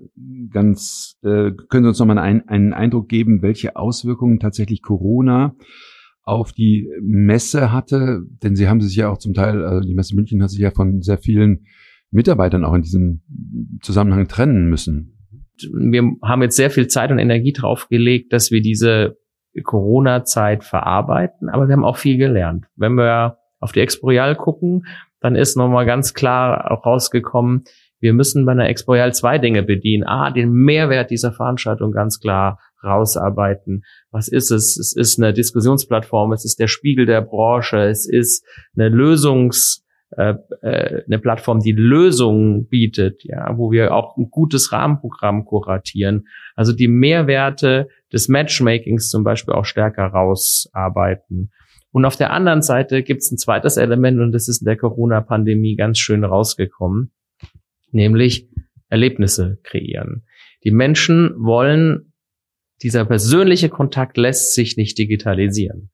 ganz, 0.50 1.18
äh, 1.22 1.52
können 1.68 1.84
Sie 1.84 1.88
uns 1.88 1.98
noch 1.98 2.06
mal 2.06 2.18
einen, 2.18 2.48
einen 2.48 2.72
Eindruck 2.72 3.08
geben, 3.08 3.42
welche 3.42 3.76
Auswirkungen 3.76 4.40
tatsächlich 4.40 4.82
Corona 4.82 5.54
auf 6.22 6.52
die 6.52 6.88
Messe 7.00 7.72
hatte, 7.72 8.22
denn 8.42 8.56
Sie 8.56 8.68
haben 8.68 8.80
sich 8.80 8.96
ja 8.96 9.10
auch 9.10 9.18
zum 9.18 9.34
Teil, 9.34 9.64
also 9.64 9.86
die 9.86 9.94
Messe 9.94 10.16
München 10.16 10.42
hat 10.42 10.50
sich 10.50 10.60
ja 10.60 10.72
von 10.72 11.02
sehr 11.02 11.18
vielen 11.18 11.66
Mitarbeitern 12.10 12.64
auch 12.64 12.74
in 12.74 12.82
diesem 12.82 13.22
Zusammenhang 13.82 14.28
trennen 14.28 14.68
müssen. 14.68 15.18
Wir 15.72 16.02
haben 16.22 16.42
jetzt 16.42 16.56
sehr 16.56 16.70
viel 16.70 16.86
Zeit 16.86 17.10
und 17.10 17.18
Energie 17.18 17.52
draufgelegt, 17.52 18.32
dass 18.32 18.50
wir 18.50 18.60
diese 18.60 19.16
Corona-Zeit 19.62 20.64
verarbeiten, 20.64 21.48
aber 21.48 21.66
wir 21.66 21.72
haben 21.72 21.84
auch 21.84 21.96
viel 21.96 22.18
gelernt. 22.18 22.66
Wenn 22.76 22.94
wir 22.94 23.38
auf 23.58 23.72
die 23.72 23.80
Exporeal 23.80 24.36
gucken, 24.36 24.86
dann 25.20 25.34
ist 25.34 25.56
nochmal 25.56 25.86
ganz 25.86 26.12
klar 26.12 26.82
rausgekommen, 26.84 27.64
wir 27.98 28.12
müssen 28.12 28.44
bei 28.44 28.52
einer 28.52 28.68
Exporeal 28.68 29.14
zwei 29.14 29.38
Dinge 29.38 29.62
bedienen. 29.62 30.04
A, 30.04 30.30
den 30.30 30.52
Mehrwert 30.52 31.10
dieser 31.10 31.32
Veranstaltung 31.32 31.92
ganz 31.92 32.20
klar 32.20 32.60
rausarbeiten. 32.84 33.84
Was 34.10 34.28
ist 34.28 34.50
es? 34.50 34.76
Es 34.76 34.94
ist 34.94 35.18
eine 35.18 35.32
Diskussionsplattform, 35.32 36.32
es 36.32 36.44
ist 36.44 36.60
der 36.60 36.68
Spiegel 36.68 37.06
der 37.06 37.22
Branche, 37.22 37.78
es 37.78 38.06
ist 38.06 38.44
eine 38.76 38.88
Lösungs- 38.88 39.82
äh, 40.10 40.34
äh, 40.62 41.02
eine 41.04 41.18
Plattform, 41.18 41.58
die 41.58 41.72
Lösungen 41.72 42.68
bietet, 42.68 43.24
ja, 43.24 43.58
wo 43.58 43.72
wir 43.72 43.92
auch 43.92 44.16
ein 44.16 44.30
gutes 44.30 44.70
Rahmenprogramm 44.70 45.44
kuratieren. 45.44 46.28
Also 46.54 46.72
die 46.72 46.86
Mehrwerte 46.86 47.88
des 48.12 48.28
Matchmakings 48.28 49.08
zum 49.08 49.24
Beispiel 49.24 49.54
auch 49.54 49.64
stärker 49.64 50.06
rausarbeiten. 50.06 51.50
Und 51.90 52.04
auf 52.04 52.16
der 52.16 52.32
anderen 52.32 52.62
Seite 52.62 53.02
gibt 53.02 53.22
es 53.22 53.32
ein 53.32 53.38
zweites 53.38 53.78
Element 53.78 54.20
und 54.20 54.30
das 54.30 54.48
ist 54.48 54.60
in 54.62 54.66
der 54.66 54.76
Corona-Pandemie 54.76 55.74
ganz 55.74 55.98
schön 55.98 56.22
rausgekommen, 56.22 57.10
nämlich 57.90 58.48
Erlebnisse 58.88 59.58
kreieren. 59.64 60.24
Die 60.62 60.70
Menschen 60.70 61.34
wollen, 61.38 62.12
dieser 62.82 63.04
persönliche 63.06 63.70
Kontakt 63.70 64.18
lässt 64.18 64.54
sich 64.54 64.76
nicht 64.76 64.98
digitalisieren. 64.98 65.90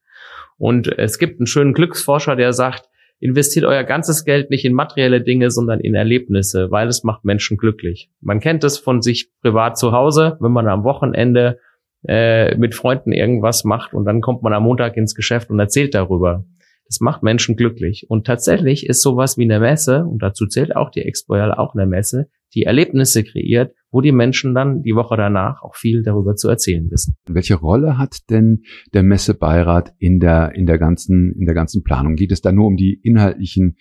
Und 0.58 0.86
es 0.98 1.18
gibt 1.18 1.40
einen 1.40 1.46
schönen 1.46 1.72
Glücksforscher, 1.72 2.36
der 2.36 2.52
sagt, 2.52 2.88
investiert 3.22 3.64
euer 3.64 3.84
ganzes 3.84 4.24
Geld 4.24 4.50
nicht 4.50 4.64
in 4.64 4.74
materielle 4.74 5.20
Dinge, 5.20 5.52
sondern 5.52 5.78
in 5.78 5.94
Erlebnisse, 5.94 6.72
weil 6.72 6.88
es 6.88 7.04
macht 7.04 7.24
Menschen 7.24 7.56
glücklich. 7.56 8.10
Man 8.20 8.40
kennt 8.40 8.64
es 8.64 8.78
von 8.78 9.00
sich 9.00 9.30
privat 9.42 9.78
zu 9.78 9.92
Hause, 9.92 10.36
wenn 10.40 10.50
man 10.50 10.66
am 10.66 10.82
Wochenende 10.82 11.60
äh, 12.04 12.56
mit 12.56 12.74
Freunden 12.74 13.12
irgendwas 13.12 13.62
macht 13.62 13.94
und 13.94 14.06
dann 14.06 14.22
kommt 14.22 14.42
man 14.42 14.52
am 14.52 14.64
Montag 14.64 14.96
ins 14.96 15.14
Geschäft 15.14 15.50
und 15.50 15.60
erzählt 15.60 15.94
darüber. 15.94 16.44
Das 16.86 16.98
macht 16.98 17.22
Menschen 17.22 17.54
glücklich. 17.54 18.06
Und 18.08 18.26
tatsächlich 18.26 18.88
ist 18.88 19.02
sowas 19.02 19.38
wie 19.38 19.44
eine 19.44 19.60
Messe, 19.60 20.04
und 20.04 20.20
dazu 20.20 20.46
zählt 20.46 20.74
auch 20.74 20.90
die 20.90 21.02
Expo 21.02 21.36
auch 21.36 21.74
eine 21.74 21.86
Messe, 21.86 22.28
die 22.54 22.64
Erlebnisse 22.64 23.24
kreiert, 23.24 23.74
wo 23.90 24.00
die 24.00 24.12
Menschen 24.12 24.54
dann 24.54 24.82
die 24.82 24.94
Woche 24.94 25.16
danach 25.16 25.62
auch 25.62 25.76
viel 25.76 26.02
darüber 26.02 26.34
zu 26.34 26.48
erzählen 26.48 26.90
wissen. 26.90 27.16
Welche 27.26 27.54
Rolle 27.54 27.98
hat 27.98 28.30
denn 28.30 28.62
der 28.94 29.02
Messebeirat 29.02 29.92
in 29.98 30.18
der, 30.18 30.54
in 30.54 30.66
der 30.66 30.78
ganzen, 30.78 31.34
in 31.38 31.44
der 31.44 31.54
ganzen 31.54 31.82
Planung? 31.82 32.16
Geht 32.16 32.32
es 32.32 32.40
da 32.40 32.52
nur 32.52 32.66
um 32.66 32.76
die 32.76 32.98
inhaltlichen 33.02 33.76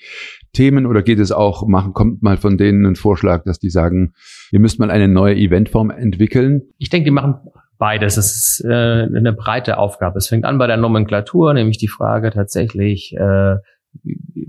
Themen 0.53 0.85
oder 0.85 1.01
geht 1.01 1.19
es 1.19 1.31
auch, 1.31 1.65
machen, 1.67 1.93
kommt 1.93 2.21
mal 2.21 2.37
von 2.37 2.57
denen 2.57 2.85
ein 2.85 2.95
Vorschlag, 2.95 3.43
dass 3.45 3.59
die 3.59 3.69
sagen, 3.69 4.13
ihr 4.51 4.59
müsst 4.59 4.79
mal 4.79 4.91
eine 4.91 5.07
neue 5.07 5.35
Eventform 5.35 5.89
entwickeln? 5.89 6.63
Ich 6.77 6.89
denke, 6.89 7.05
die 7.05 7.11
machen 7.11 7.35
beides. 7.81 8.15
Es 8.17 8.35
ist 8.35 8.63
äh, 8.63 8.71
eine 8.71 9.33
breite 9.33 9.77
Aufgabe. 9.77 10.19
Es 10.19 10.27
fängt 10.27 10.45
an 10.45 10.59
bei 10.59 10.67
der 10.67 10.77
Nomenklatur, 10.77 11.53
nämlich 11.53 11.79
die 11.79 11.87
Frage 11.87 12.29
tatsächlich, 12.29 13.15
äh, 13.17 13.55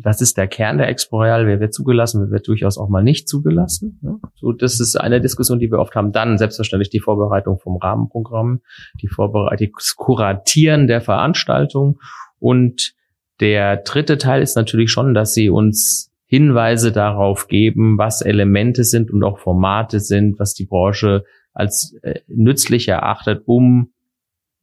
was 0.03 0.21
ist 0.21 0.37
der 0.37 0.49
Kern 0.49 0.79
der 0.79 0.89
Expo 0.89 1.21
Real? 1.21 1.47
Wer 1.47 1.61
wird 1.61 1.75
zugelassen? 1.75 2.23
Wer 2.23 2.31
wird 2.31 2.49
durchaus 2.49 2.79
auch 2.79 2.89
mal 2.89 3.03
nicht 3.03 3.29
zugelassen? 3.29 3.99
Ja, 4.03 4.17
so, 4.35 4.53
das 4.53 4.81
ist 4.81 4.97
eine 4.97 5.21
Diskussion, 5.21 5.59
die 5.59 5.71
wir 5.71 5.79
oft 5.79 5.95
haben. 5.95 6.13
Dann 6.13 6.39
selbstverständlich 6.39 6.91
die 6.91 7.01
Vorbereitung 7.01 7.59
vom 7.59 7.77
Rahmenprogramm, 7.77 8.61
die 9.01 9.09
Vorbereitung, 9.09 9.69
das 9.77 9.97
Kuratieren 9.97 10.87
der 10.87 11.01
Veranstaltung. 11.01 12.01
Und 12.39 12.95
der 13.41 13.77
dritte 13.79 14.19
Teil 14.19 14.43
ist 14.43 14.57
natürlich 14.57 14.91
schon, 14.91 15.15
dass 15.15 15.35
sie 15.35 15.51
uns 15.51 16.11
Hinweise 16.27 16.93
darauf 16.93 17.47
geben, 17.49 17.99
was 17.99 18.23
Elemente 18.23 18.85
sind 18.85 19.11
und 19.11 19.23
auch 19.23 19.39
Formate 19.39 20.01
sind, 20.01 20.39
was 20.39 20.55
die 20.55 20.65
Branche 20.65 21.25
als 21.53 21.95
äh, 22.03 22.21
nützlich 22.27 22.89
erachtet, 22.89 23.43
um 23.47 23.92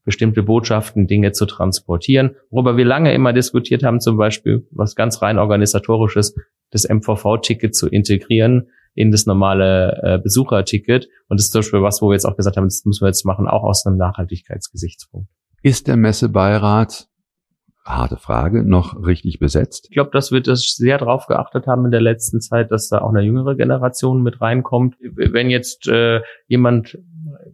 bestimmte 0.06 0.44
Botschaften, 0.44 1.08
Dinge 1.08 1.32
zu 1.32 1.46
transportieren. 1.46 2.36
Worüber 2.50 2.78
wir 2.78 2.86
lange 2.86 3.14
immer 3.14 3.34
diskutiert 3.34 3.84
haben, 3.84 4.00
zum 4.00 4.18
Beispiel, 4.18 4.68
was 4.72 4.96
ganz 4.96 5.22
rein 5.22 5.38
organisatorisches, 5.38 6.36
das 6.72 6.88
MVV-Ticket 6.88 7.76
zu 7.76 7.88
integrieren 7.88 8.70
in 8.96 9.12
das 9.12 9.26
normale 9.26 10.00
äh, 10.04 10.20
Besucherticket. 10.20 11.08
Und 11.28 11.40
das 11.40 11.46
ist 11.46 11.52
zum 11.52 11.60
Beispiel 11.60 11.82
was, 11.82 12.02
wo 12.02 12.10
wir 12.10 12.14
jetzt 12.14 12.26
auch 12.26 12.36
gesagt 12.36 12.58
haben, 12.58 12.66
das 12.66 12.84
müssen 12.86 13.04
wir 13.04 13.08
jetzt 13.08 13.26
machen, 13.26 13.48
auch 13.48 13.64
aus 13.64 13.86
einem 13.86 13.98
Nachhaltigkeitsgesichtspunkt. 13.98 15.30
Ist 15.62 15.88
der 15.88 15.98
Messebeirat 15.98 17.08
harte 17.86 18.18
Frage, 18.18 18.64
noch 18.64 18.96
richtig 19.06 19.40
besetzt? 19.40 19.88
Ich 19.90 19.96
glaube, 19.96 20.12
dass 20.12 20.32
wir 20.32 20.42
das 20.42 20.76
sehr 20.76 20.98
drauf 20.98 21.26
geachtet 21.28 21.68
haben 21.68 21.86
in 21.86 21.92
der 21.92 22.02
letzten 22.02 22.40
Zeit, 22.40 22.72
dass 22.72 22.90
da 22.90 23.00
auch 23.00 23.10
eine 23.10 23.22
jüngere 23.22 23.56
Generation 23.56 24.22
mit 24.22 24.42
reinkommt. 24.42 24.96
Wenn 25.00 25.50
jetzt 25.50 25.88
äh, 25.88 26.22
jemand 26.48 26.98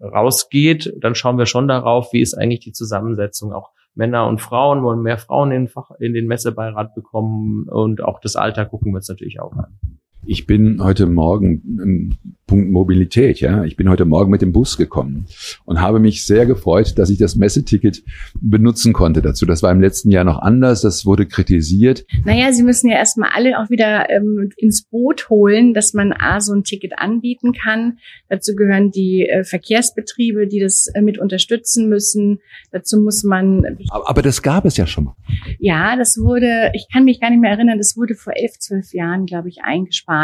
rausgeht, 0.01 0.93
dann 0.99 1.15
schauen 1.15 1.38
wir 1.38 1.45
schon 1.45 1.67
darauf, 1.67 2.13
wie 2.13 2.21
ist 2.21 2.34
eigentlich 2.34 2.62
die 2.62 2.73
Zusammensetzung. 2.73 3.53
Auch 3.53 3.71
Männer 3.93 4.27
und 4.27 4.41
Frauen 4.41 4.84
wollen 4.84 5.01
mehr 5.01 5.17
Frauen 5.17 5.51
in, 5.51 6.13
den 6.13 6.27
Messebeirat 6.27 6.93
bekommen 6.93 7.67
und 7.69 8.03
auch 8.03 8.19
das 8.19 8.36
Alter 8.36 8.65
gucken 8.65 8.91
wir 8.91 8.97
uns 8.97 9.10
natürlich 9.10 9.39
auch 9.39 9.53
an. 9.53 9.79
Ich 10.27 10.47
bin 10.47 10.81
heute 10.81 11.05
Morgen 11.05 11.61
im 11.81 12.17
Punkt 12.47 12.71
Mobilität, 12.71 13.39
ja. 13.39 13.63
Ich 13.63 13.75
bin 13.75 13.89
heute 13.89 14.05
Morgen 14.05 14.29
mit 14.29 14.41
dem 14.41 14.51
Bus 14.51 14.77
gekommen 14.77 15.25
und 15.65 15.81
habe 15.81 15.99
mich 15.99 16.25
sehr 16.25 16.45
gefreut, 16.45 16.97
dass 16.97 17.09
ich 17.09 17.17
das 17.17 17.35
Messeticket 17.35 18.03
benutzen 18.39 18.93
konnte 18.93 19.21
dazu. 19.21 19.45
Das 19.45 19.63
war 19.63 19.71
im 19.71 19.81
letzten 19.81 20.11
Jahr 20.11 20.23
noch 20.23 20.39
anders, 20.39 20.81
das 20.81 21.05
wurde 21.05 21.25
kritisiert. 21.25 22.05
Naja, 22.23 22.51
Sie 22.53 22.61
müssen 22.61 22.89
ja 22.89 22.97
erstmal 22.97 23.29
alle 23.33 23.59
auch 23.59 23.69
wieder 23.69 24.09
ähm, 24.09 24.51
ins 24.57 24.83
Boot 24.83 25.29
holen, 25.29 25.73
dass 25.73 25.93
man 25.93 26.13
A, 26.13 26.39
so 26.39 26.53
ein 26.53 26.63
Ticket 26.63 26.93
anbieten 26.97 27.53
kann. 27.53 27.97
Dazu 28.29 28.55
gehören 28.55 28.91
die 28.91 29.27
äh, 29.27 29.43
Verkehrsbetriebe, 29.43 30.47
die 30.47 30.59
das 30.59 30.88
äh, 30.93 31.01
mit 31.01 31.17
unterstützen 31.17 31.89
müssen. 31.89 32.39
Dazu 32.71 32.99
muss 32.99 33.23
man. 33.23 33.77
Aber, 33.89 34.09
aber 34.09 34.21
das 34.21 34.43
gab 34.43 34.65
es 34.65 34.77
ja 34.77 34.85
schon 34.85 35.05
mal. 35.05 35.15
Ja, 35.59 35.95
das 35.95 36.17
wurde, 36.17 36.71
ich 36.73 36.88
kann 36.93 37.05
mich 37.05 37.19
gar 37.19 37.31
nicht 37.31 37.41
mehr 37.41 37.51
erinnern, 37.51 37.79
das 37.79 37.97
wurde 37.97 38.13
vor 38.13 38.33
elf, 38.35 38.59
zwölf 38.59 38.93
Jahren, 38.93 39.25
glaube 39.25 39.49
ich, 39.49 39.63
eingespart. 39.63 40.14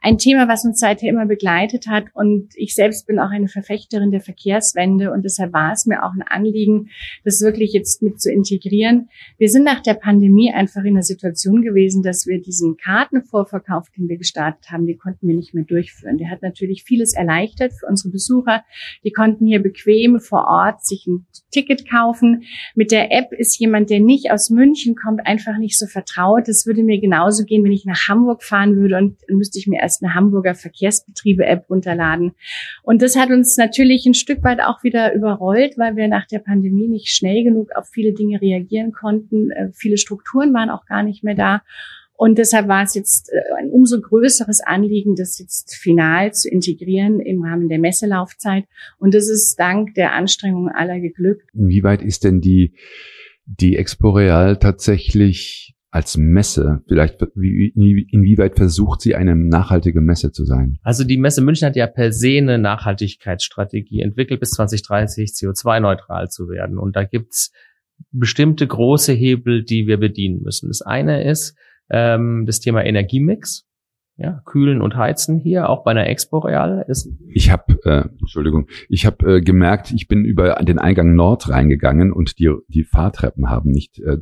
Ein 0.00 0.18
Thema, 0.18 0.48
was 0.48 0.64
uns 0.64 0.80
seither 0.80 1.08
immer 1.08 1.26
begleitet 1.26 1.86
hat 1.86 2.04
und 2.12 2.50
ich 2.56 2.74
selbst 2.74 3.06
bin 3.06 3.18
auch 3.18 3.30
eine 3.30 3.48
Verfechterin 3.48 4.10
der 4.10 4.20
Verkehrswende 4.20 5.10
und 5.10 5.24
deshalb 5.24 5.52
war 5.52 5.72
es 5.72 5.86
mir 5.86 6.04
auch 6.04 6.12
ein 6.12 6.22
Anliegen, 6.22 6.90
das 7.24 7.40
wirklich 7.40 7.72
jetzt 7.72 8.02
mit 8.02 8.20
zu 8.20 8.30
integrieren. 8.30 9.08
Wir 9.38 9.48
sind 9.48 9.64
nach 9.64 9.80
der 9.80 9.94
Pandemie 9.94 10.52
einfach 10.52 10.84
in 10.84 10.94
der 10.94 11.02
Situation 11.02 11.62
gewesen, 11.62 12.02
dass 12.02 12.26
wir 12.26 12.40
diesen 12.40 12.76
Kartenvorverkauf, 12.76 13.88
den 13.96 14.08
wir 14.08 14.18
gestartet 14.18 14.70
haben, 14.70 14.86
die 14.86 14.96
konnten 14.96 15.26
wir 15.26 15.36
nicht 15.36 15.54
mehr 15.54 15.64
durchführen. 15.64 16.18
Der 16.18 16.30
hat 16.30 16.42
natürlich 16.42 16.84
vieles 16.84 17.14
erleichtert 17.14 17.72
für 17.72 17.86
unsere 17.86 18.10
Besucher. 18.10 18.62
Die 19.04 19.12
konnten 19.12 19.46
hier 19.46 19.62
bequem 19.62 20.20
vor 20.20 20.46
Ort 20.46 20.84
sich 20.84 21.06
ein 21.06 21.26
Ticket 21.50 21.88
kaufen. 21.88 22.44
Mit 22.74 22.90
der 22.90 23.12
App 23.12 23.32
ist 23.32 23.58
jemand, 23.58 23.90
der 23.90 24.00
nicht 24.00 24.30
aus 24.30 24.50
München 24.50 24.96
kommt, 24.96 25.26
einfach 25.26 25.56
nicht 25.58 25.78
so 25.78 25.86
vertraut. 25.86 26.48
Das 26.48 26.66
würde 26.66 26.82
mir 26.82 27.00
genauso 27.00 27.44
gehen, 27.44 27.64
wenn 27.64 27.72
ich 27.72 27.84
nach 27.84 28.08
Hamburg 28.08 28.42
fahren 28.42 28.76
würde 28.76 28.96
und 28.96 29.16
dann 29.34 29.38
müsste 29.38 29.58
ich 29.58 29.66
mir 29.66 29.80
erst 29.80 30.02
eine 30.02 30.14
Hamburger 30.14 30.54
Verkehrsbetriebe-App 30.54 31.68
runterladen. 31.68 32.32
Und 32.82 33.02
das 33.02 33.16
hat 33.16 33.30
uns 33.30 33.56
natürlich 33.56 34.06
ein 34.06 34.14
Stück 34.14 34.42
weit 34.44 34.60
auch 34.60 34.82
wieder 34.84 35.14
überrollt, 35.14 35.76
weil 35.76 35.96
wir 35.96 36.08
nach 36.08 36.26
der 36.26 36.38
Pandemie 36.38 36.88
nicht 36.88 37.08
schnell 37.08 37.42
genug 37.42 37.70
auf 37.74 37.88
viele 37.88 38.12
Dinge 38.12 38.40
reagieren 38.40 38.92
konnten. 38.92 39.50
Äh, 39.50 39.70
viele 39.74 39.98
Strukturen 39.98 40.54
waren 40.54 40.70
auch 40.70 40.86
gar 40.86 41.02
nicht 41.02 41.24
mehr 41.24 41.34
da. 41.34 41.62
Und 42.16 42.38
deshalb 42.38 42.68
war 42.68 42.84
es 42.84 42.94
jetzt 42.94 43.30
äh, 43.32 43.40
ein 43.58 43.70
umso 43.70 44.00
größeres 44.00 44.60
Anliegen, 44.60 45.16
das 45.16 45.38
jetzt 45.38 45.74
final 45.74 46.32
zu 46.32 46.48
integrieren 46.48 47.18
im 47.18 47.42
Rahmen 47.42 47.68
der 47.68 47.80
Messelaufzeit. 47.80 48.64
Und 48.98 49.14
das 49.14 49.28
ist 49.28 49.56
dank 49.58 49.94
der 49.94 50.12
Anstrengungen 50.12 50.72
aller 50.72 51.00
geglückt. 51.00 51.48
Inwieweit 51.54 52.02
ist 52.02 52.22
denn 52.22 52.40
die, 52.40 52.74
die 53.46 53.76
Expo 53.76 54.10
Real 54.10 54.58
tatsächlich 54.58 55.73
als 55.94 56.16
Messe, 56.16 56.82
vielleicht 56.88 57.24
wie, 57.36 57.68
inwieweit 58.10 58.56
versucht 58.56 59.00
sie 59.00 59.14
eine 59.14 59.36
nachhaltige 59.36 60.00
Messe 60.00 60.32
zu 60.32 60.44
sein? 60.44 60.76
Also 60.82 61.04
die 61.04 61.18
Messe 61.18 61.40
München 61.40 61.68
hat 61.68 61.76
ja 61.76 61.86
per 61.86 62.12
se 62.12 62.36
eine 62.36 62.58
Nachhaltigkeitsstrategie 62.58 64.00
entwickelt, 64.00 64.40
bis 64.40 64.50
2030 64.50 65.30
CO2-neutral 65.30 66.30
zu 66.30 66.48
werden. 66.48 66.78
Und 66.78 66.96
da 66.96 67.04
gibt's 67.04 67.52
bestimmte 68.10 68.66
große 68.66 69.12
Hebel, 69.12 69.62
die 69.62 69.86
wir 69.86 69.98
bedienen 69.98 70.42
müssen. 70.42 70.66
Das 70.66 70.82
eine 70.82 71.30
ist 71.30 71.56
ähm, 71.90 72.42
das 72.44 72.58
Thema 72.58 72.84
Energiemix 72.84 73.64
ja, 74.16 74.42
kühlen 74.44 74.80
und 74.80 74.96
heizen 74.96 75.40
hier, 75.40 75.68
auch 75.68 75.82
bei 75.82 75.90
einer 75.90 76.08
Expo 76.08 76.38
Real 76.38 76.84
ist. 76.86 77.08
Ich 77.28 77.50
habe, 77.50 77.78
äh, 77.84 78.04
Entschuldigung, 78.20 78.68
ich 78.88 79.06
habe 79.06 79.36
äh, 79.36 79.40
gemerkt, 79.40 79.90
ich 79.90 80.06
bin 80.06 80.24
über 80.24 80.54
den 80.62 80.78
Eingang 80.78 81.14
Nord 81.14 81.48
reingegangen 81.48 82.12
und 82.12 82.38
die 82.38 82.52
die 82.68 82.84
Fahrtreppen 82.84 83.50
haben 83.50 83.70
nicht, 83.70 83.98
äh, 83.98 84.16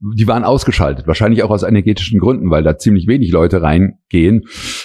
die 0.00 0.26
waren 0.26 0.44
ausgeschaltet, 0.44 1.06
wahrscheinlich 1.06 1.42
auch 1.42 1.50
aus 1.50 1.62
energetischen 1.62 2.20
Gründen, 2.20 2.50
weil 2.50 2.62
da 2.62 2.78
ziemlich 2.78 3.06
wenig 3.06 3.32
Leute 3.32 3.60
reingehen. 3.60 4.44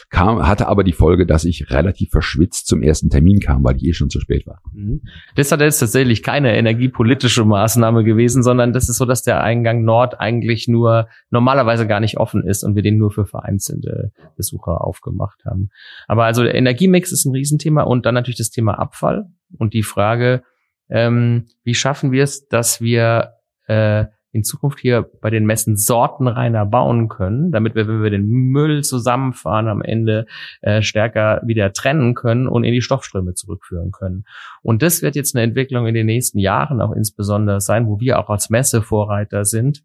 Kam, 0.10 0.46
hatte 0.46 0.68
aber 0.68 0.84
die 0.84 0.92
Folge, 0.92 1.26
dass 1.26 1.46
ich 1.46 1.72
relativ 1.72 2.10
verschwitzt 2.10 2.68
zum 2.68 2.82
ersten 2.82 3.10
Termin 3.10 3.40
kam, 3.40 3.64
weil 3.64 3.78
ich 3.78 3.86
eh 3.86 3.94
schon 3.94 4.10
zu 4.10 4.20
spät 4.20 4.46
war. 4.46 4.60
Mhm. 4.74 5.02
Das 5.36 5.54
hat 5.54 5.62
jetzt 5.62 5.80
tatsächlich 5.80 6.22
keine 6.22 6.58
energiepolitische 6.58 7.46
Maßnahme 7.46 8.04
gewesen, 8.04 8.44
sondern 8.44 8.74
das 8.74 8.90
ist 8.90 8.98
so, 8.98 9.06
dass 9.06 9.24
der 9.24 9.42
Eingang 9.42 9.84
Nord 9.84 10.20
eigentlich 10.20 10.68
nur 10.68 11.08
normalerweise 11.30 11.88
gar 11.88 12.02
nicht 12.02 12.18
offen 12.18 12.46
ist 12.46 12.66
und 12.66 12.76
wir 12.76 12.84
den 12.84 12.98
nur 12.98 13.12
für 13.12 13.26
vereinzelte 13.26 14.12
Besucher 14.50 14.82
aufgemacht 14.82 15.46
haben. 15.46 15.70
Aber 16.08 16.26
also 16.26 16.44
der 16.44 16.56
Energiemix 16.56 17.12
ist 17.12 17.26
ein 17.26 17.34
Riesenthema 17.34 17.84
und 17.84 18.06
dann 18.06 18.16
natürlich 18.16 18.38
das 18.38 18.50
Thema 18.50 18.80
Abfall 18.80 19.28
und 19.58 19.74
die 19.74 19.84
Frage, 19.84 20.44
ähm, 20.90 21.46
wie 21.64 21.76
schaffen 21.76 22.12
wir 22.12 22.24
es, 22.24 22.48
dass 22.48 22.82
wir 22.82 23.34
äh, 23.68 24.06
in 24.32 24.44
Zukunft 24.44 24.80
hier 24.80 25.10
bei 25.22 25.32
den 25.32 25.46
Messen 25.46 25.76
sortenreiner 25.76 26.66
bauen 26.66 27.10
können, 27.10 27.52
damit 27.52 27.74
wir, 27.74 27.88
wenn 27.88 28.04
wir 28.04 28.12
den 28.12 28.28
Müll 28.28 28.84
zusammenfahren, 28.84 29.68
am 29.68 29.82
Ende 29.82 30.28
äh, 30.62 30.84
stärker 30.84 31.42
wieder 31.44 31.74
trennen 31.74 32.14
können 32.14 32.48
und 32.48 32.64
in 32.64 32.74
die 32.74 32.82
Stoffströme 32.82 33.34
zurückführen 33.34 33.92
können. 33.92 34.26
Und 34.62 34.84
das 34.84 35.02
wird 35.02 35.16
jetzt 35.16 35.36
eine 35.36 35.44
Entwicklung 35.44 35.88
in 35.88 35.96
den 35.96 36.06
nächsten 36.06 36.38
Jahren 36.38 36.80
auch 36.80 36.92
insbesondere 36.92 37.60
sein, 37.60 37.88
wo 37.88 38.00
wir 38.00 38.20
auch 38.20 38.30
als 38.30 38.52
Messevorreiter 38.52 39.46
sind, 39.46 39.84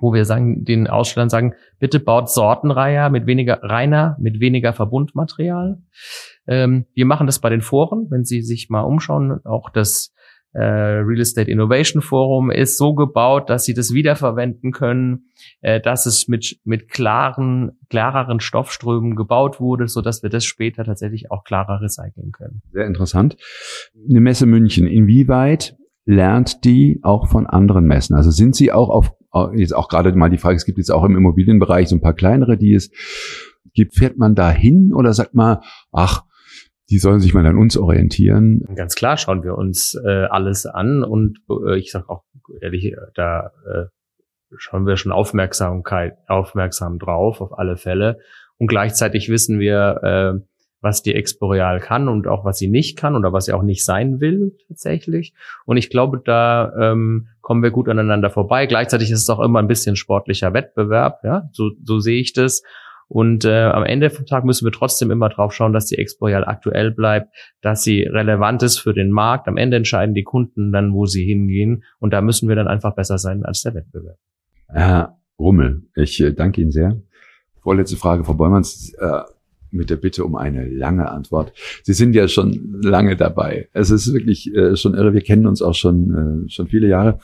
wo 0.00 0.12
wir 0.12 0.24
sagen, 0.24 0.64
den 0.64 0.86
Ausstellern 0.86 1.28
sagen, 1.28 1.54
bitte 1.78 2.00
baut 2.00 2.30
Sortenreiher 2.30 3.10
mit 3.10 3.26
weniger 3.26 3.62
reiner, 3.62 4.16
mit 4.20 4.40
weniger 4.40 4.72
Verbundmaterial. 4.72 5.78
Ähm, 6.46 6.86
wir 6.94 7.06
machen 7.06 7.26
das 7.26 7.38
bei 7.38 7.50
den 7.50 7.60
Foren, 7.60 8.08
wenn 8.10 8.24
Sie 8.24 8.42
sich 8.42 8.68
mal 8.70 8.82
umschauen. 8.82 9.40
Auch 9.44 9.70
das 9.70 10.12
äh, 10.52 10.62
Real 10.62 11.20
Estate 11.20 11.50
Innovation 11.50 12.00
Forum 12.00 12.50
ist 12.50 12.78
so 12.78 12.94
gebaut, 12.94 13.50
dass 13.50 13.64
Sie 13.64 13.74
das 13.74 13.92
wiederverwenden 13.92 14.72
können, 14.72 15.30
äh, 15.60 15.80
dass 15.80 16.06
es 16.06 16.28
mit 16.28 16.58
mit 16.64 16.88
klaren, 16.88 17.72
klareren 17.90 18.40
Stoffströmen 18.40 19.16
gebaut 19.16 19.60
wurde, 19.60 19.88
so 19.88 20.00
dass 20.00 20.22
wir 20.22 20.30
das 20.30 20.44
später 20.44 20.84
tatsächlich 20.84 21.30
auch 21.30 21.44
klarer 21.44 21.80
recyceln 21.80 22.30
können. 22.32 22.62
Sehr 22.72 22.86
interessant. 22.86 23.36
Eine 24.08 24.20
Messe 24.20 24.46
München. 24.46 24.86
Inwieweit 24.86 25.76
lernt 26.04 26.64
die 26.64 27.00
auch 27.02 27.28
von 27.28 27.46
anderen 27.46 27.86
Messen? 27.86 28.14
Also 28.14 28.30
sind 28.30 28.54
Sie 28.54 28.70
auch 28.72 28.90
auf 28.90 29.12
jetzt 29.54 29.74
auch 29.74 29.88
gerade 29.88 30.12
mal 30.12 30.30
die 30.30 30.38
Frage, 30.38 30.56
es 30.56 30.64
gibt 30.64 30.78
jetzt 30.78 30.90
auch 30.90 31.04
im 31.04 31.16
Immobilienbereich 31.16 31.88
so 31.88 31.96
ein 31.96 32.00
paar 32.00 32.14
kleinere, 32.14 32.56
die 32.56 32.74
es 32.74 32.90
gibt. 33.72 33.94
Fährt 33.96 34.16
man 34.16 34.34
da 34.34 34.50
hin 34.50 34.92
oder 34.94 35.12
sagt 35.12 35.34
man, 35.34 35.58
ach, 35.92 36.24
die 36.90 36.98
sollen 36.98 37.20
sich 37.20 37.34
mal 37.34 37.46
an 37.46 37.58
uns 37.58 37.76
orientieren? 37.76 38.62
Ganz 38.74 38.94
klar 38.94 39.16
schauen 39.16 39.42
wir 39.42 39.56
uns 39.56 39.94
äh, 39.94 40.24
alles 40.24 40.66
an 40.66 41.02
und 41.02 41.38
äh, 41.48 41.78
ich 41.78 41.90
sage 41.90 42.08
auch 42.08 42.24
ehrlich, 42.60 42.86
äh, 42.86 42.96
da 43.14 43.52
äh, 43.66 43.84
schauen 44.56 44.86
wir 44.86 44.96
schon 44.96 45.12
Aufmerksamkeit, 45.12 46.16
aufmerksam 46.28 46.98
drauf, 46.98 47.40
auf 47.40 47.58
alle 47.58 47.76
Fälle. 47.76 48.18
Und 48.58 48.68
gleichzeitig 48.68 49.28
wissen 49.28 49.58
wir, 49.58 50.00
äh, 50.02 50.44
was 50.80 51.02
die 51.02 51.14
Exporeal 51.14 51.80
kann 51.80 52.08
und 52.08 52.28
auch 52.28 52.44
was 52.44 52.58
sie 52.58 52.68
nicht 52.68 52.98
kann 52.98 53.16
oder 53.16 53.32
was 53.32 53.46
sie 53.46 53.54
auch 53.54 53.62
nicht 53.62 53.84
sein 53.84 54.20
will 54.20 54.56
tatsächlich. 54.68 55.34
Und 55.64 55.78
ich 55.78 55.88
glaube, 55.88 56.20
da 56.22 56.72
ähm, 56.78 57.28
kommen 57.44 57.62
wir 57.62 57.70
gut 57.70 57.88
aneinander 57.88 58.30
vorbei. 58.30 58.66
Gleichzeitig 58.66 59.10
ist 59.10 59.22
es 59.22 59.30
auch 59.30 59.40
immer 59.40 59.60
ein 59.60 59.68
bisschen 59.68 59.94
sportlicher 59.94 60.52
Wettbewerb, 60.52 61.20
ja, 61.22 61.48
so, 61.52 61.70
so 61.84 62.00
sehe 62.00 62.20
ich 62.20 62.32
das. 62.32 62.62
Und 63.06 63.44
äh, 63.44 63.64
am 63.64 63.84
Ende 63.84 64.08
vom 64.08 64.24
Tag 64.24 64.44
müssen 64.44 64.64
wir 64.64 64.72
trotzdem 64.72 65.10
immer 65.10 65.28
drauf 65.28 65.52
schauen, 65.52 65.74
dass 65.74 65.86
die 65.86 65.98
Exporeal 65.98 66.44
aktuell 66.44 66.90
bleibt, 66.90 67.28
dass 67.60 67.84
sie 67.84 68.02
relevant 68.02 68.62
ist 68.62 68.78
für 68.78 68.94
den 68.94 69.10
Markt. 69.10 69.46
Am 69.46 69.58
Ende 69.58 69.76
entscheiden 69.76 70.14
die 70.14 70.22
Kunden 70.22 70.72
dann, 70.72 70.94
wo 70.94 71.04
sie 71.04 71.24
hingehen. 71.24 71.84
Und 72.00 72.14
da 72.14 72.22
müssen 72.22 72.48
wir 72.48 72.56
dann 72.56 72.66
einfach 72.66 72.94
besser 72.94 73.18
sein 73.18 73.44
als 73.44 73.60
der 73.60 73.74
Wettbewerb. 73.74 74.16
Herr 74.68 75.18
Rummel, 75.38 75.82
ich 75.94 76.18
äh, 76.20 76.32
danke 76.32 76.62
Ihnen 76.62 76.70
sehr. 76.70 77.02
Vorletzte 77.62 77.96
Frage, 77.96 78.24
Frau 78.24 78.34
Bollmanns. 78.34 78.94
Äh, 78.98 79.20
mit 79.74 79.90
der 79.90 79.96
Bitte 79.96 80.24
um 80.24 80.36
eine 80.36 80.68
lange 80.68 81.10
Antwort. 81.10 81.52
Sie 81.82 81.92
sind 81.92 82.14
ja 82.14 82.28
schon 82.28 82.80
lange 82.82 83.16
dabei. 83.16 83.68
Es 83.72 83.90
ist 83.90 84.12
wirklich 84.12 84.54
äh, 84.54 84.76
schon 84.76 84.94
irre. 84.94 85.12
Wir 85.12 85.22
kennen 85.22 85.46
uns 85.46 85.62
auch 85.62 85.74
schon, 85.74 86.46
äh, 86.46 86.50
schon 86.50 86.68
viele 86.68 86.88
Jahre. 86.88 87.18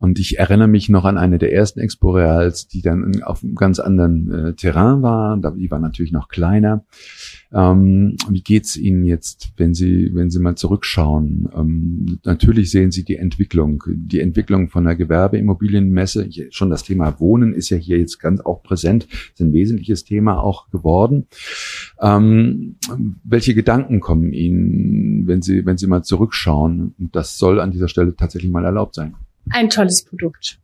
Und 0.00 0.20
ich 0.20 0.38
erinnere 0.38 0.68
mich 0.68 0.88
noch 0.88 1.04
an 1.04 1.18
eine 1.18 1.38
der 1.38 1.52
ersten 1.52 1.80
Expo 1.80 2.12
Reals, 2.12 2.68
die 2.68 2.82
dann 2.82 3.22
auf 3.22 3.42
einem 3.42 3.56
ganz 3.56 3.80
anderen 3.80 4.30
äh, 4.30 4.54
Terrain 4.54 5.02
war. 5.02 5.36
Die 5.56 5.70
war 5.70 5.80
natürlich 5.80 6.12
noch 6.12 6.28
kleiner. 6.28 6.84
Ähm, 7.52 8.16
wie 8.28 8.42
geht's 8.42 8.76
Ihnen 8.76 9.04
jetzt, 9.04 9.52
wenn 9.56 9.74
Sie, 9.74 10.14
wenn 10.14 10.30
Sie 10.30 10.38
mal 10.38 10.54
zurückschauen? 10.54 11.48
Ähm, 11.52 12.20
natürlich 12.24 12.70
sehen 12.70 12.92
Sie 12.92 13.04
die 13.04 13.16
Entwicklung, 13.16 13.82
die 13.88 14.20
Entwicklung 14.20 14.68
von 14.68 14.84
der 14.84 14.94
Gewerbeimmobilienmesse. 14.94 16.28
Schon 16.50 16.70
das 16.70 16.84
Thema 16.84 17.18
Wohnen 17.18 17.52
ist 17.52 17.70
ja 17.70 17.76
hier 17.76 17.98
jetzt 17.98 18.18
ganz 18.20 18.40
auch 18.40 18.62
präsent, 18.62 19.08
ist 19.32 19.40
ein 19.40 19.52
wesentliches 19.52 20.04
Thema 20.04 20.40
auch 20.40 20.70
geworden. 20.70 21.26
Ähm, 22.00 22.76
welche 23.24 23.54
Gedanken 23.54 23.98
kommen 23.98 24.32
Ihnen, 24.32 25.26
wenn 25.26 25.42
Sie, 25.42 25.66
wenn 25.66 25.78
Sie 25.78 25.88
mal 25.88 26.04
zurückschauen? 26.04 26.94
Das 27.12 27.36
soll 27.36 27.58
an 27.58 27.72
dieser 27.72 27.88
Stelle 27.88 28.14
tatsächlich 28.14 28.52
mal 28.52 28.64
erlaubt 28.64 28.94
sein 28.94 29.16
ein 29.52 29.70
tolles 29.70 30.04
Produkt. 30.04 30.58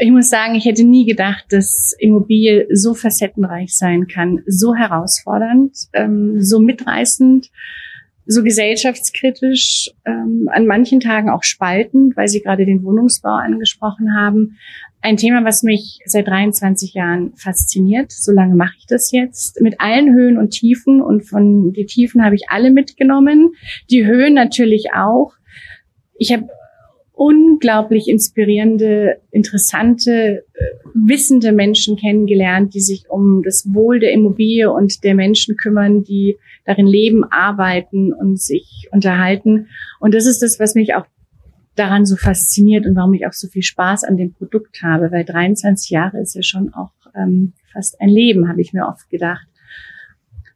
Ich 0.00 0.10
muss 0.10 0.30
sagen, 0.30 0.54
ich 0.54 0.64
hätte 0.64 0.84
nie 0.84 1.04
gedacht, 1.04 1.44
dass 1.50 1.94
Immobilie 1.98 2.66
so 2.72 2.94
facettenreich 2.94 3.76
sein 3.76 4.06
kann, 4.06 4.42
so 4.46 4.74
herausfordernd, 4.74 5.76
ähm, 5.92 6.40
so 6.40 6.60
mitreißend 6.60 7.50
so 8.26 8.42
gesellschaftskritisch, 8.42 9.90
ähm, 10.04 10.48
an 10.52 10.66
manchen 10.66 11.00
Tagen 11.00 11.30
auch 11.30 11.42
spaltend, 11.42 12.16
weil 12.16 12.28
Sie 12.28 12.40
gerade 12.40 12.64
den 12.64 12.84
Wohnungsbau 12.84 13.34
angesprochen 13.34 14.14
haben. 14.16 14.58
Ein 15.00 15.16
Thema, 15.16 15.44
was 15.44 15.64
mich 15.64 15.98
seit 16.04 16.28
23 16.28 16.94
Jahren 16.94 17.32
fasziniert. 17.34 18.12
So 18.12 18.32
lange 18.32 18.54
mache 18.54 18.74
ich 18.78 18.86
das 18.86 19.10
jetzt. 19.10 19.60
Mit 19.60 19.80
allen 19.80 20.14
Höhen 20.14 20.38
und 20.38 20.50
Tiefen. 20.50 21.02
Und 21.02 21.22
von 21.22 21.72
die 21.72 21.86
Tiefen 21.86 22.24
habe 22.24 22.36
ich 22.36 22.48
alle 22.48 22.70
mitgenommen. 22.70 23.54
Die 23.90 24.06
Höhen 24.06 24.34
natürlich 24.34 24.94
auch. 24.94 25.32
Ich 26.16 26.32
habe 26.32 26.48
unglaublich 27.12 28.08
inspirierende, 28.08 29.20
interessante, 29.30 30.44
äh, 30.54 30.64
wissende 30.94 31.52
Menschen 31.52 31.96
kennengelernt, 31.96 32.74
die 32.74 32.80
sich 32.80 33.08
um 33.08 33.42
das 33.42 33.66
Wohl 33.72 34.00
der 34.00 34.12
Immobilie 34.12 34.70
und 34.72 35.04
der 35.04 35.14
Menschen 35.14 35.56
kümmern, 35.56 36.02
die 36.02 36.36
darin 36.64 36.86
leben, 36.86 37.24
arbeiten 37.24 38.12
und 38.12 38.40
sich 38.40 38.88
unterhalten. 38.92 39.68
Und 40.00 40.14
das 40.14 40.26
ist 40.26 40.42
das, 40.42 40.58
was 40.58 40.74
mich 40.74 40.94
auch 40.94 41.06
daran 41.74 42.06
so 42.06 42.16
fasziniert 42.16 42.86
und 42.86 42.96
warum 42.96 43.14
ich 43.14 43.26
auch 43.26 43.32
so 43.32 43.48
viel 43.48 43.62
Spaß 43.62 44.04
an 44.04 44.16
dem 44.16 44.32
Produkt 44.32 44.82
habe, 44.82 45.10
weil 45.10 45.24
23 45.24 45.90
Jahre 45.90 46.20
ist 46.20 46.34
ja 46.34 46.42
schon 46.42 46.72
auch 46.74 46.92
ähm, 47.14 47.52
fast 47.72 48.00
ein 48.00 48.08
Leben, 48.08 48.48
habe 48.48 48.60
ich 48.60 48.72
mir 48.72 48.86
oft 48.86 49.08
gedacht. 49.10 49.46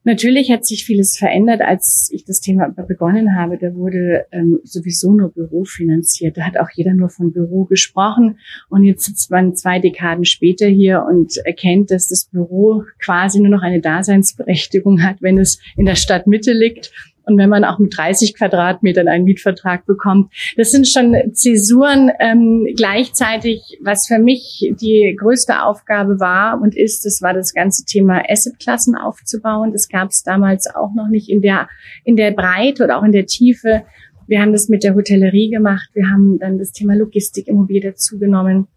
Natürlich 0.07 0.53
hat 0.53 0.65
sich 0.65 0.85
vieles 0.85 1.19
verändert, 1.19 1.63
als 1.63 2.11
ich 2.13 2.25
das 2.25 2.41
Thema 2.41 2.69
begonnen 2.69 3.35
habe. 3.35 3.59
Da 3.59 3.75
wurde 3.75 4.25
ähm, 4.31 4.61
sowieso 4.63 5.13
nur 5.13 5.33
Büro 5.33 5.65
finanziert. 5.65 6.37
Da 6.37 6.43
hat 6.43 6.57
auch 6.59 6.69
jeder 6.73 6.95
nur 6.95 7.09
von 7.09 7.33
Büro 7.33 7.65
gesprochen. 7.65 8.39
Und 8.69 8.85
jetzt 8.85 9.05
sitzt 9.05 9.33
man 9.33 9.57
zwei 9.57 9.81
Dekaden 9.81 10.25
später 10.25 10.69
hier 10.69 11.05
und 11.11 11.37
erkennt, 11.45 11.91
dass 11.91 12.07
das 12.07 12.27
Büro 12.27 12.85
quasi 13.01 13.41
nur 13.41 13.51
noch 13.51 13.63
eine 13.63 13.81
Daseinsberechtigung 13.81 15.03
hat, 15.03 15.23
wenn 15.23 15.39
es 15.39 15.59
in 15.77 15.87
der 15.87 15.97
Stadtmitte 15.97 16.53
liegt 16.53 16.93
und 17.27 17.39
wenn 17.39 17.51
man 17.51 17.65
auch 17.65 17.79
mit 17.79 17.97
30 17.97 18.37
Quadratmetern 18.37 19.09
einen 19.09 19.25
Mietvertrag 19.25 19.85
bekommt. 19.85 20.33
Das 20.57 20.71
sind 20.71 20.87
schon 20.87 21.15
Zäsuren. 21.33 22.11
Ähm, 22.21 22.69
gleichzeitig, 22.77 23.79
was 23.83 24.07
für 24.07 24.21
mich 24.21 24.73
die 24.81 25.15
größte 25.19 25.63
Aufgabe 25.65 26.21
war 26.21 26.61
und 26.63 26.77
ist, 26.77 27.05
das 27.05 27.21
war 27.23 27.35
das 27.35 27.53
ganze 27.53 27.85
Thema 27.85 28.23
Assetklassen 28.29 28.95
aufzubauen. 28.95 29.73
Das 29.73 29.89
gab 29.89 30.11
es 30.11 30.23
damals 30.23 30.73
auch 30.73 30.95
noch 30.95 31.09
nicht 31.09 31.29
in 31.29 31.43
der, 31.43 31.69
in 32.05 32.17
der 32.17 32.31
Breite 32.31 32.85
oder 32.85 32.99
auch 32.99 33.05
in 33.05 33.13
der 33.13 33.27
Tiefe. 33.27 33.83
Wir 34.29 34.41
haben 34.41 34.53
das 34.53 34.69
mit 34.69 34.85
der 34.85 34.95
Hotellerie 34.95 35.51
gemacht. 35.51 35.91
Wir 35.95 36.09
haben 36.09 36.39
dann 36.39 36.59
das 36.59 36.71
Thema 36.71 36.95
Logistik, 36.95 37.49
Immobilie 37.49 37.83
dazugenommen. 37.83 38.69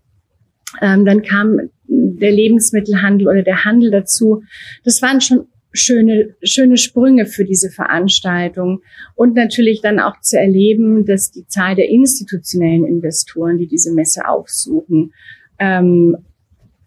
Ähm, 0.81 1.05
dann 1.05 1.21
kam 1.21 1.69
der 1.88 2.31
Lebensmittelhandel 2.31 3.27
oder 3.27 3.43
der 3.43 3.63
Handel 3.63 3.91
dazu. 3.91 4.41
Das 4.83 5.01
waren 5.03 5.21
schon 5.21 5.45
schöne, 5.71 6.36
schöne 6.41 6.77
Sprünge 6.77 7.25
für 7.25 7.45
diese 7.45 7.69
Veranstaltung 7.69 8.82
und 9.15 9.36
natürlich 9.36 9.82
dann 9.82 9.99
auch 9.99 10.19
zu 10.21 10.39
erleben, 10.39 11.05
dass 11.05 11.32
die 11.32 11.45
Zahl 11.47 11.75
der 11.75 11.89
institutionellen 11.89 12.86
Investoren, 12.86 13.58
die 13.58 13.67
diese 13.67 13.93
Messe 13.93 14.27
aufsuchen, 14.27 15.13
ähm, 15.60 16.17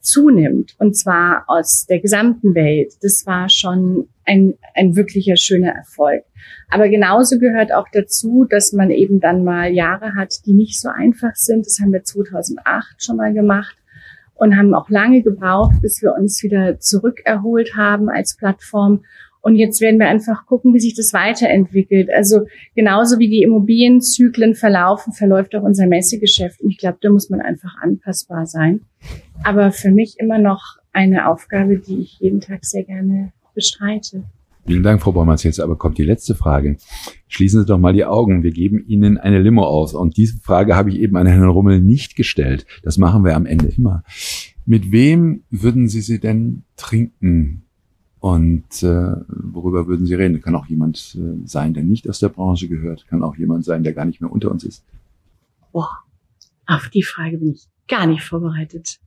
zunimmt 0.00 0.74
und 0.78 0.96
zwar 0.96 1.44
aus 1.46 1.86
der 1.86 2.00
gesamten 2.00 2.54
Welt. 2.56 2.94
Das 3.02 3.24
war 3.24 3.48
schon 3.48 4.08
ein, 4.24 4.54
ein 4.74 4.96
wirklicher 4.96 5.36
schöner 5.36 5.70
Erfolg. 5.70 6.24
Aber 6.68 6.88
genauso 6.88 7.38
gehört 7.38 7.72
auch 7.72 7.86
dazu, 7.92 8.44
dass 8.48 8.72
man 8.72 8.90
eben 8.90 9.20
dann 9.20 9.44
mal 9.44 9.72
Jahre 9.72 10.16
hat, 10.16 10.44
die 10.44 10.54
nicht 10.54 10.80
so 10.80 10.88
einfach 10.88 11.36
sind. 11.36 11.66
Das 11.66 11.78
haben 11.80 11.92
wir 11.92 12.02
2008 12.02 13.04
schon 13.04 13.16
mal 13.16 13.32
gemacht 13.32 13.76
und 14.42 14.56
haben 14.56 14.74
auch 14.74 14.90
lange 14.90 15.22
gebraucht, 15.22 15.76
bis 15.82 16.02
wir 16.02 16.14
uns 16.18 16.42
wieder 16.42 16.80
zurückerholt 16.80 17.76
haben 17.76 18.08
als 18.08 18.36
Plattform. 18.36 19.04
Und 19.40 19.54
jetzt 19.54 19.80
werden 19.80 20.00
wir 20.00 20.08
einfach 20.08 20.46
gucken, 20.46 20.74
wie 20.74 20.80
sich 20.80 20.96
das 20.96 21.12
weiterentwickelt. 21.12 22.10
Also 22.12 22.46
genauso 22.74 23.20
wie 23.20 23.28
die 23.28 23.42
Immobilienzyklen 23.42 24.56
verlaufen, 24.56 25.12
verläuft 25.12 25.54
auch 25.54 25.62
unser 25.62 25.86
Messegeschäft. 25.86 26.60
Und 26.60 26.70
ich 26.70 26.78
glaube, 26.78 26.98
da 27.00 27.10
muss 27.10 27.30
man 27.30 27.40
einfach 27.40 27.76
anpassbar 27.80 28.46
sein. 28.46 28.80
Aber 29.44 29.70
für 29.70 29.92
mich 29.92 30.16
immer 30.18 30.38
noch 30.38 30.76
eine 30.92 31.28
Aufgabe, 31.28 31.78
die 31.78 32.00
ich 32.00 32.18
jeden 32.18 32.40
Tag 32.40 32.64
sehr 32.64 32.82
gerne 32.82 33.32
bestreite. 33.54 34.24
Vielen 34.64 34.84
Dank, 34.84 35.02
Frau 35.02 35.12
Bommers. 35.12 35.42
Jetzt 35.42 35.60
aber 35.60 35.76
kommt 35.76 35.98
die 35.98 36.04
letzte 36.04 36.36
Frage. 36.36 36.76
Schließen 37.26 37.60
Sie 37.60 37.66
doch 37.66 37.78
mal 37.78 37.92
die 37.92 38.04
Augen. 38.04 38.42
Wir 38.44 38.52
geben 38.52 38.84
Ihnen 38.86 39.18
eine 39.18 39.40
Limo 39.40 39.64
aus. 39.64 39.92
Und 39.92 40.16
diese 40.16 40.38
Frage 40.40 40.76
habe 40.76 40.90
ich 40.90 41.00
eben 41.00 41.16
an 41.16 41.26
Herrn 41.26 41.48
Rummel 41.48 41.80
nicht 41.80 42.14
gestellt. 42.14 42.66
Das 42.82 42.96
machen 42.96 43.24
wir 43.24 43.34
am 43.34 43.46
Ende 43.46 43.66
immer. 43.66 44.04
Mit 44.64 44.92
wem 44.92 45.42
würden 45.50 45.88
Sie 45.88 46.00
sie 46.00 46.20
denn 46.20 46.62
trinken? 46.76 47.64
Und 48.20 48.84
äh, 48.84 49.16
worüber 49.26 49.88
würden 49.88 50.06
Sie 50.06 50.14
reden? 50.14 50.40
Kann 50.40 50.54
auch 50.54 50.66
jemand 50.66 51.18
äh, 51.18 51.44
sein, 51.44 51.74
der 51.74 51.82
nicht 51.82 52.08
aus 52.08 52.20
der 52.20 52.28
Branche 52.28 52.68
gehört. 52.68 53.08
Kann 53.08 53.24
auch 53.24 53.36
jemand 53.36 53.64
sein, 53.64 53.82
der 53.82 53.94
gar 53.94 54.04
nicht 54.04 54.20
mehr 54.20 54.30
unter 54.30 54.48
uns 54.52 54.62
ist. 54.62 54.84
Boah, 55.72 55.90
auf 56.66 56.88
die 56.88 57.02
Frage 57.02 57.38
bin 57.38 57.50
ich 57.50 57.66
gar 57.88 58.06
nicht 58.06 58.22
vorbereitet. 58.22 59.00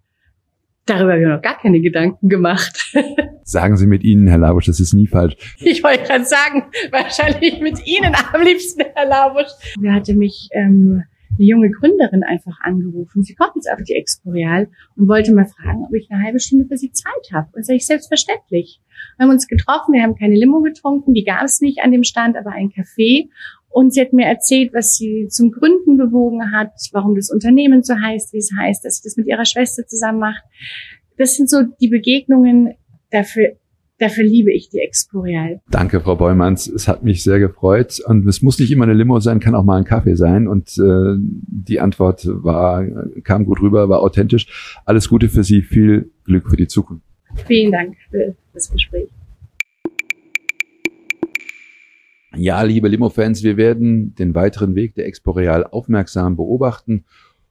Darüber 0.86 1.14
habe 1.14 1.22
ich 1.22 1.28
mir 1.28 1.36
noch 1.36 1.42
gar 1.42 1.58
keine 1.58 1.80
Gedanken 1.80 2.28
gemacht. 2.28 2.94
Sagen 3.48 3.78
Sie 3.78 3.86
mit 3.86 4.04
Ihnen, 4.04 4.26
Herr 4.26 4.40
Labusch, 4.40 4.66
das 4.66 4.80
ist 4.80 4.94
nie 4.94 5.06
falsch. 5.06 5.36
Ich 5.60 5.84
wollte 5.84 6.04
gerade 6.04 6.26
sagen, 6.26 6.64
wahrscheinlich 6.90 7.62
mit 7.62 7.86
Ihnen 7.86 8.16
am 8.34 8.42
liebsten, 8.42 8.82
Herr 8.96 9.08
Labusch. 9.08 9.52
Wer 9.80 9.94
hatte 9.94 10.16
mich 10.16 10.50
ähm, 10.52 11.04
eine 11.38 11.48
junge 11.48 11.70
Gründerin 11.70 12.24
einfach 12.24 12.60
angerufen. 12.62 13.22
Sie 13.22 13.36
kommt 13.36 13.52
jetzt 13.54 13.72
auf 13.72 13.84
die 13.84 13.94
Exporeal 13.94 14.68
und 14.96 15.08
wollte 15.08 15.32
mal 15.32 15.46
fragen, 15.46 15.86
ob 15.86 15.94
ich 15.94 16.10
eine 16.10 16.24
halbe 16.24 16.40
Stunde 16.40 16.66
für 16.66 16.78
sie 16.78 16.92
Zeit 16.92 17.32
habe. 17.32 17.50
Und 17.54 17.64
sage 17.64 17.78
ich, 17.78 17.86
selbstverständlich. 17.86 18.82
Wir 19.18 19.26
haben 19.26 19.32
uns 19.32 19.48
getroffen, 19.48 19.94
wir 19.94 20.02
haben 20.02 20.16
keine 20.16 20.36
Limo 20.36 20.62
getrunken, 20.62 21.14
die 21.14 21.24
gab 21.24 21.44
es 21.44 21.62
nicht 21.62 21.82
an 21.84 21.92
dem 21.92 22.04
Stand, 22.04 22.38
aber 22.38 22.50
ein 22.50 22.72
Café. 22.72 23.30
Und 23.70 23.94
sie 23.94 24.02
hat 24.02 24.12
mir 24.12 24.26
erzählt, 24.26 24.74
was 24.74 24.96
sie 24.96 25.28
zum 25.30 25.52
Gründen 25.52 25.98
bewogen 25.98 26.52
hat, 26.52 26.72
warum 26.94 27.14
das 27.14 27.30
Unternehmen 27.30 27.84
so 27.84 27.94
heißt, 27.94 28.34
wie 28.34 28.40
es 28.40 28.50
heißt, 28.58 28.84
dass 28.84 28.98
sie 28.98 29.04
das 29.04 29.18
mit 29.18 29.28
ihrer 29.28 29.46
Schwester 29.46 29.86
zusammen 29.86 30.20
macht. 30.20 30.44
Das 31.18 31.36
sind 31.36 31.48
so 31.48 31.62
die 31.80 31.90
Begegnungen, 31.90 32.74
dafür 33.12 33.56
Dafür 33.98 34.26
liebe 34.26 34.52
ich 34.52 34.68
die 34.68 34.80
Exporeal. 34.80 35.62
Danke, 35.72 36.02
Frau 36.02 36.18
Beumanns. 36.18 36.68
Es 36.68 36.90
hat 36.90 37.04
mich 37.04 37.24
sehr 37.24 37.40
gefreut. 37.40 38.02
Und 38.06 38.28
es 38.28 38.42
muss 38.42 38.60
nicht 38.60 38.70
immer 38.72 38.84
eine 38.84 38.94
Limo 38.94 39.22
sein, 39.22 39.40
kann 39.40 39.56
auch 39.56 39.64
mal 39.64 39.78
ein 39.78 39.86
Kaffee 39.86 40.16
sein. 40.16 40.50
Und 40.50 40.78
äh, 40.78 41.16
die 41.18 41.80
Antwort 41.80 42.28
war, 42.28 42.86
kam 43.24 43.46
gut 43.46 43.62
rüber, 43.62 43.88
war 43.88 44.02
authentisch. 44.02 44.76
Alles 44.84 45.08
Gute 45.08 45.30
für 45.30 45.46
Sie, 45.46 45.62
viel 45.62 46.12
Glück 46.26 46.50
für 46.50 46.58
die 46.58 46.68
Zukunft. 46.68 47.06
Vielen 47.48 47.72
Dank 47.72 47.96
für 48.10 48.36
das 48.54 48.70
Gespräch. 48.70 49.08
Ja, 52.36 52.64
liebe 52.64 52.90
Limo-Fans, 52.90 53.44
wir 53.44 53.56
werden 53.56 54.14
den 54.16 54.36
weiteren 54.36 54.76
Weg 54.76 54.96
der 54.96 55.06
Exporeal 55.06 55.64
aufmerksam 55.66 56.36
beobachten 56.36 57.06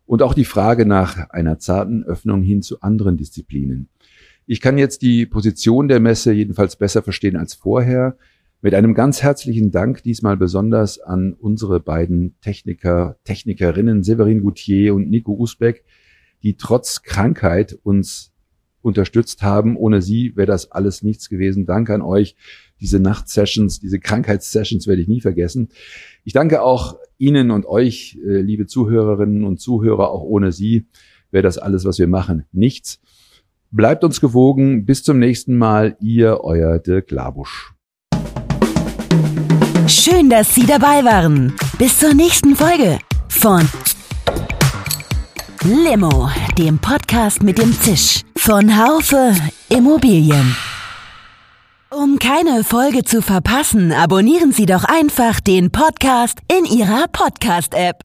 und 0.04 0.20
auch 0.20 0.34
die 0.34 0.44
Frage 0.44 0.84
nach 0.84 1.30
einer 1.30 1.58
zarten 1.58 2.04
Öffnung 2.04 2.42
hin 2.42 2.60
zu 2.60 2.82
anderen 2.82 3.16
Disziplinen. 3.16 3.88
Ich 4.46 4.60
kann 4.60 4.76
jetzt 4.76 5.00
die 5.00 5.24
Position 5.24 5.88
der 5.88 6.00
Messe 6.00 6.32
jedenfalls 6.32 6.76
besser 6.76 7.02
verstehen 7.02 7.36
als 7.36 7.54
vorher. 7.54 8.18
Mit 8.60 8.74
einem 8.74 8.94
ganz 8.94 9.22
herzlichen 9.22 9.70
Dank 9.70 10.02
diesmal 10.02 10.36
besonders 10.36 11.00
an 11.00 11.32
unsere 11.32 11.80
beiden 11.80 12.34
Techniker, 12.42 13.16
Technikerinnen 13.24 14.02
Severin 14.02 14.42
Goutier 14.42 14.94
und 14.94 15.08
Nico 15.08 15.32
Usbeck, 15.32 15.84
die 16.42 16.56
trotz 16.56 17.02
Krankheit 17.02 17.78
uns 17.84 18.32
unterstützt 18.82 19.42
haben. 19.42 19.78
Ohne 19.78 20.02
sie 20.02 20.36
wäre 20.36 20.46
das 20.46 20.70
alles 20.70 21.02
nichts 21.02 21.30
gewesen. 21.30 21.64
Danke 21.64 21.94
an 21.94 22.02
euch. 22.02 22.36
Diese 22.80 23.00
Nachtsessions, 23.00 23.80
diese 23.80 23.98
Krankheitssessions 23.98 24.86
werde 24.86 25.00
ich 25.00 25.08
nie 25.08 25.22
vergessen. 25.22 25.68
Ich 26.22 26.34
danke 26.34 26.60
auch 26.60 26.98
Ihnen 27.16 27.50
und 27.50 27.64
euch, 27.64 28.18
äh, 28.22 28.42
liebe 28.42 28.66
Zuhörerinnen 28.66 29.44
und 29.44 29.58
Zuhörer. 29.58 30.10
Auch 30.10 30.22
ohne 30.22 30.52
Sie 30.52 30.86
wäre 31.30 31.42
das 31.42 31.56
alles, 31.56 31.86
was 31.86 31.98
wir 31.98 32.08
machen, 32.08 32.44
nichts. 32.52 33.00
Bleibt 33.74 34.04
uns 34.04 34.20
gewogen. 34.20 34.86
Bis 34.86 35.02
zum 35.02 35.18
nächsten 35.18 35.58
Mal. 35.58 35.96
Ihr, 35.98 36.44
euer 36.44 36.78
Dirk 36.78 37.10
Labusch. 37.10 37.72
Schön, 39.88 40.30
dass 40.30 40.54
Sie 40.54 40.64
dabei 40.64 41.04
waren. 41.04 41.52
Bis 41.76 41.98
zur 41.98 42.14
nächsten 42.14 42.54
Folge 42.54 43.00
von 43.28 43.68
Limo, 45.64 46.30
dem 46.56 46.78
Podcast 46.78 47.42
mit 47.42 47.58
dem 47.58 47.72
Zisch 47.72 48.22
von 48.36 48.78
Haufe 48.78 49.34
Immobilien. 49.68 50.54
Um 51.90 52.20
keine 52.20 52.62
Folge 52.62 53.02
zu 53.02 53.22
verpassen, 53.22 53.90
abonnieren 53.90 54.52
Sie 54.52 54.66
doch 54.66 54.84
einfach 54.84 55.40
den 55.40 55.72
Podcast 55.72 56.38
in 56.48 56.64
Ihrer 56.64 57.06
Podcast-App. 57.08 58.02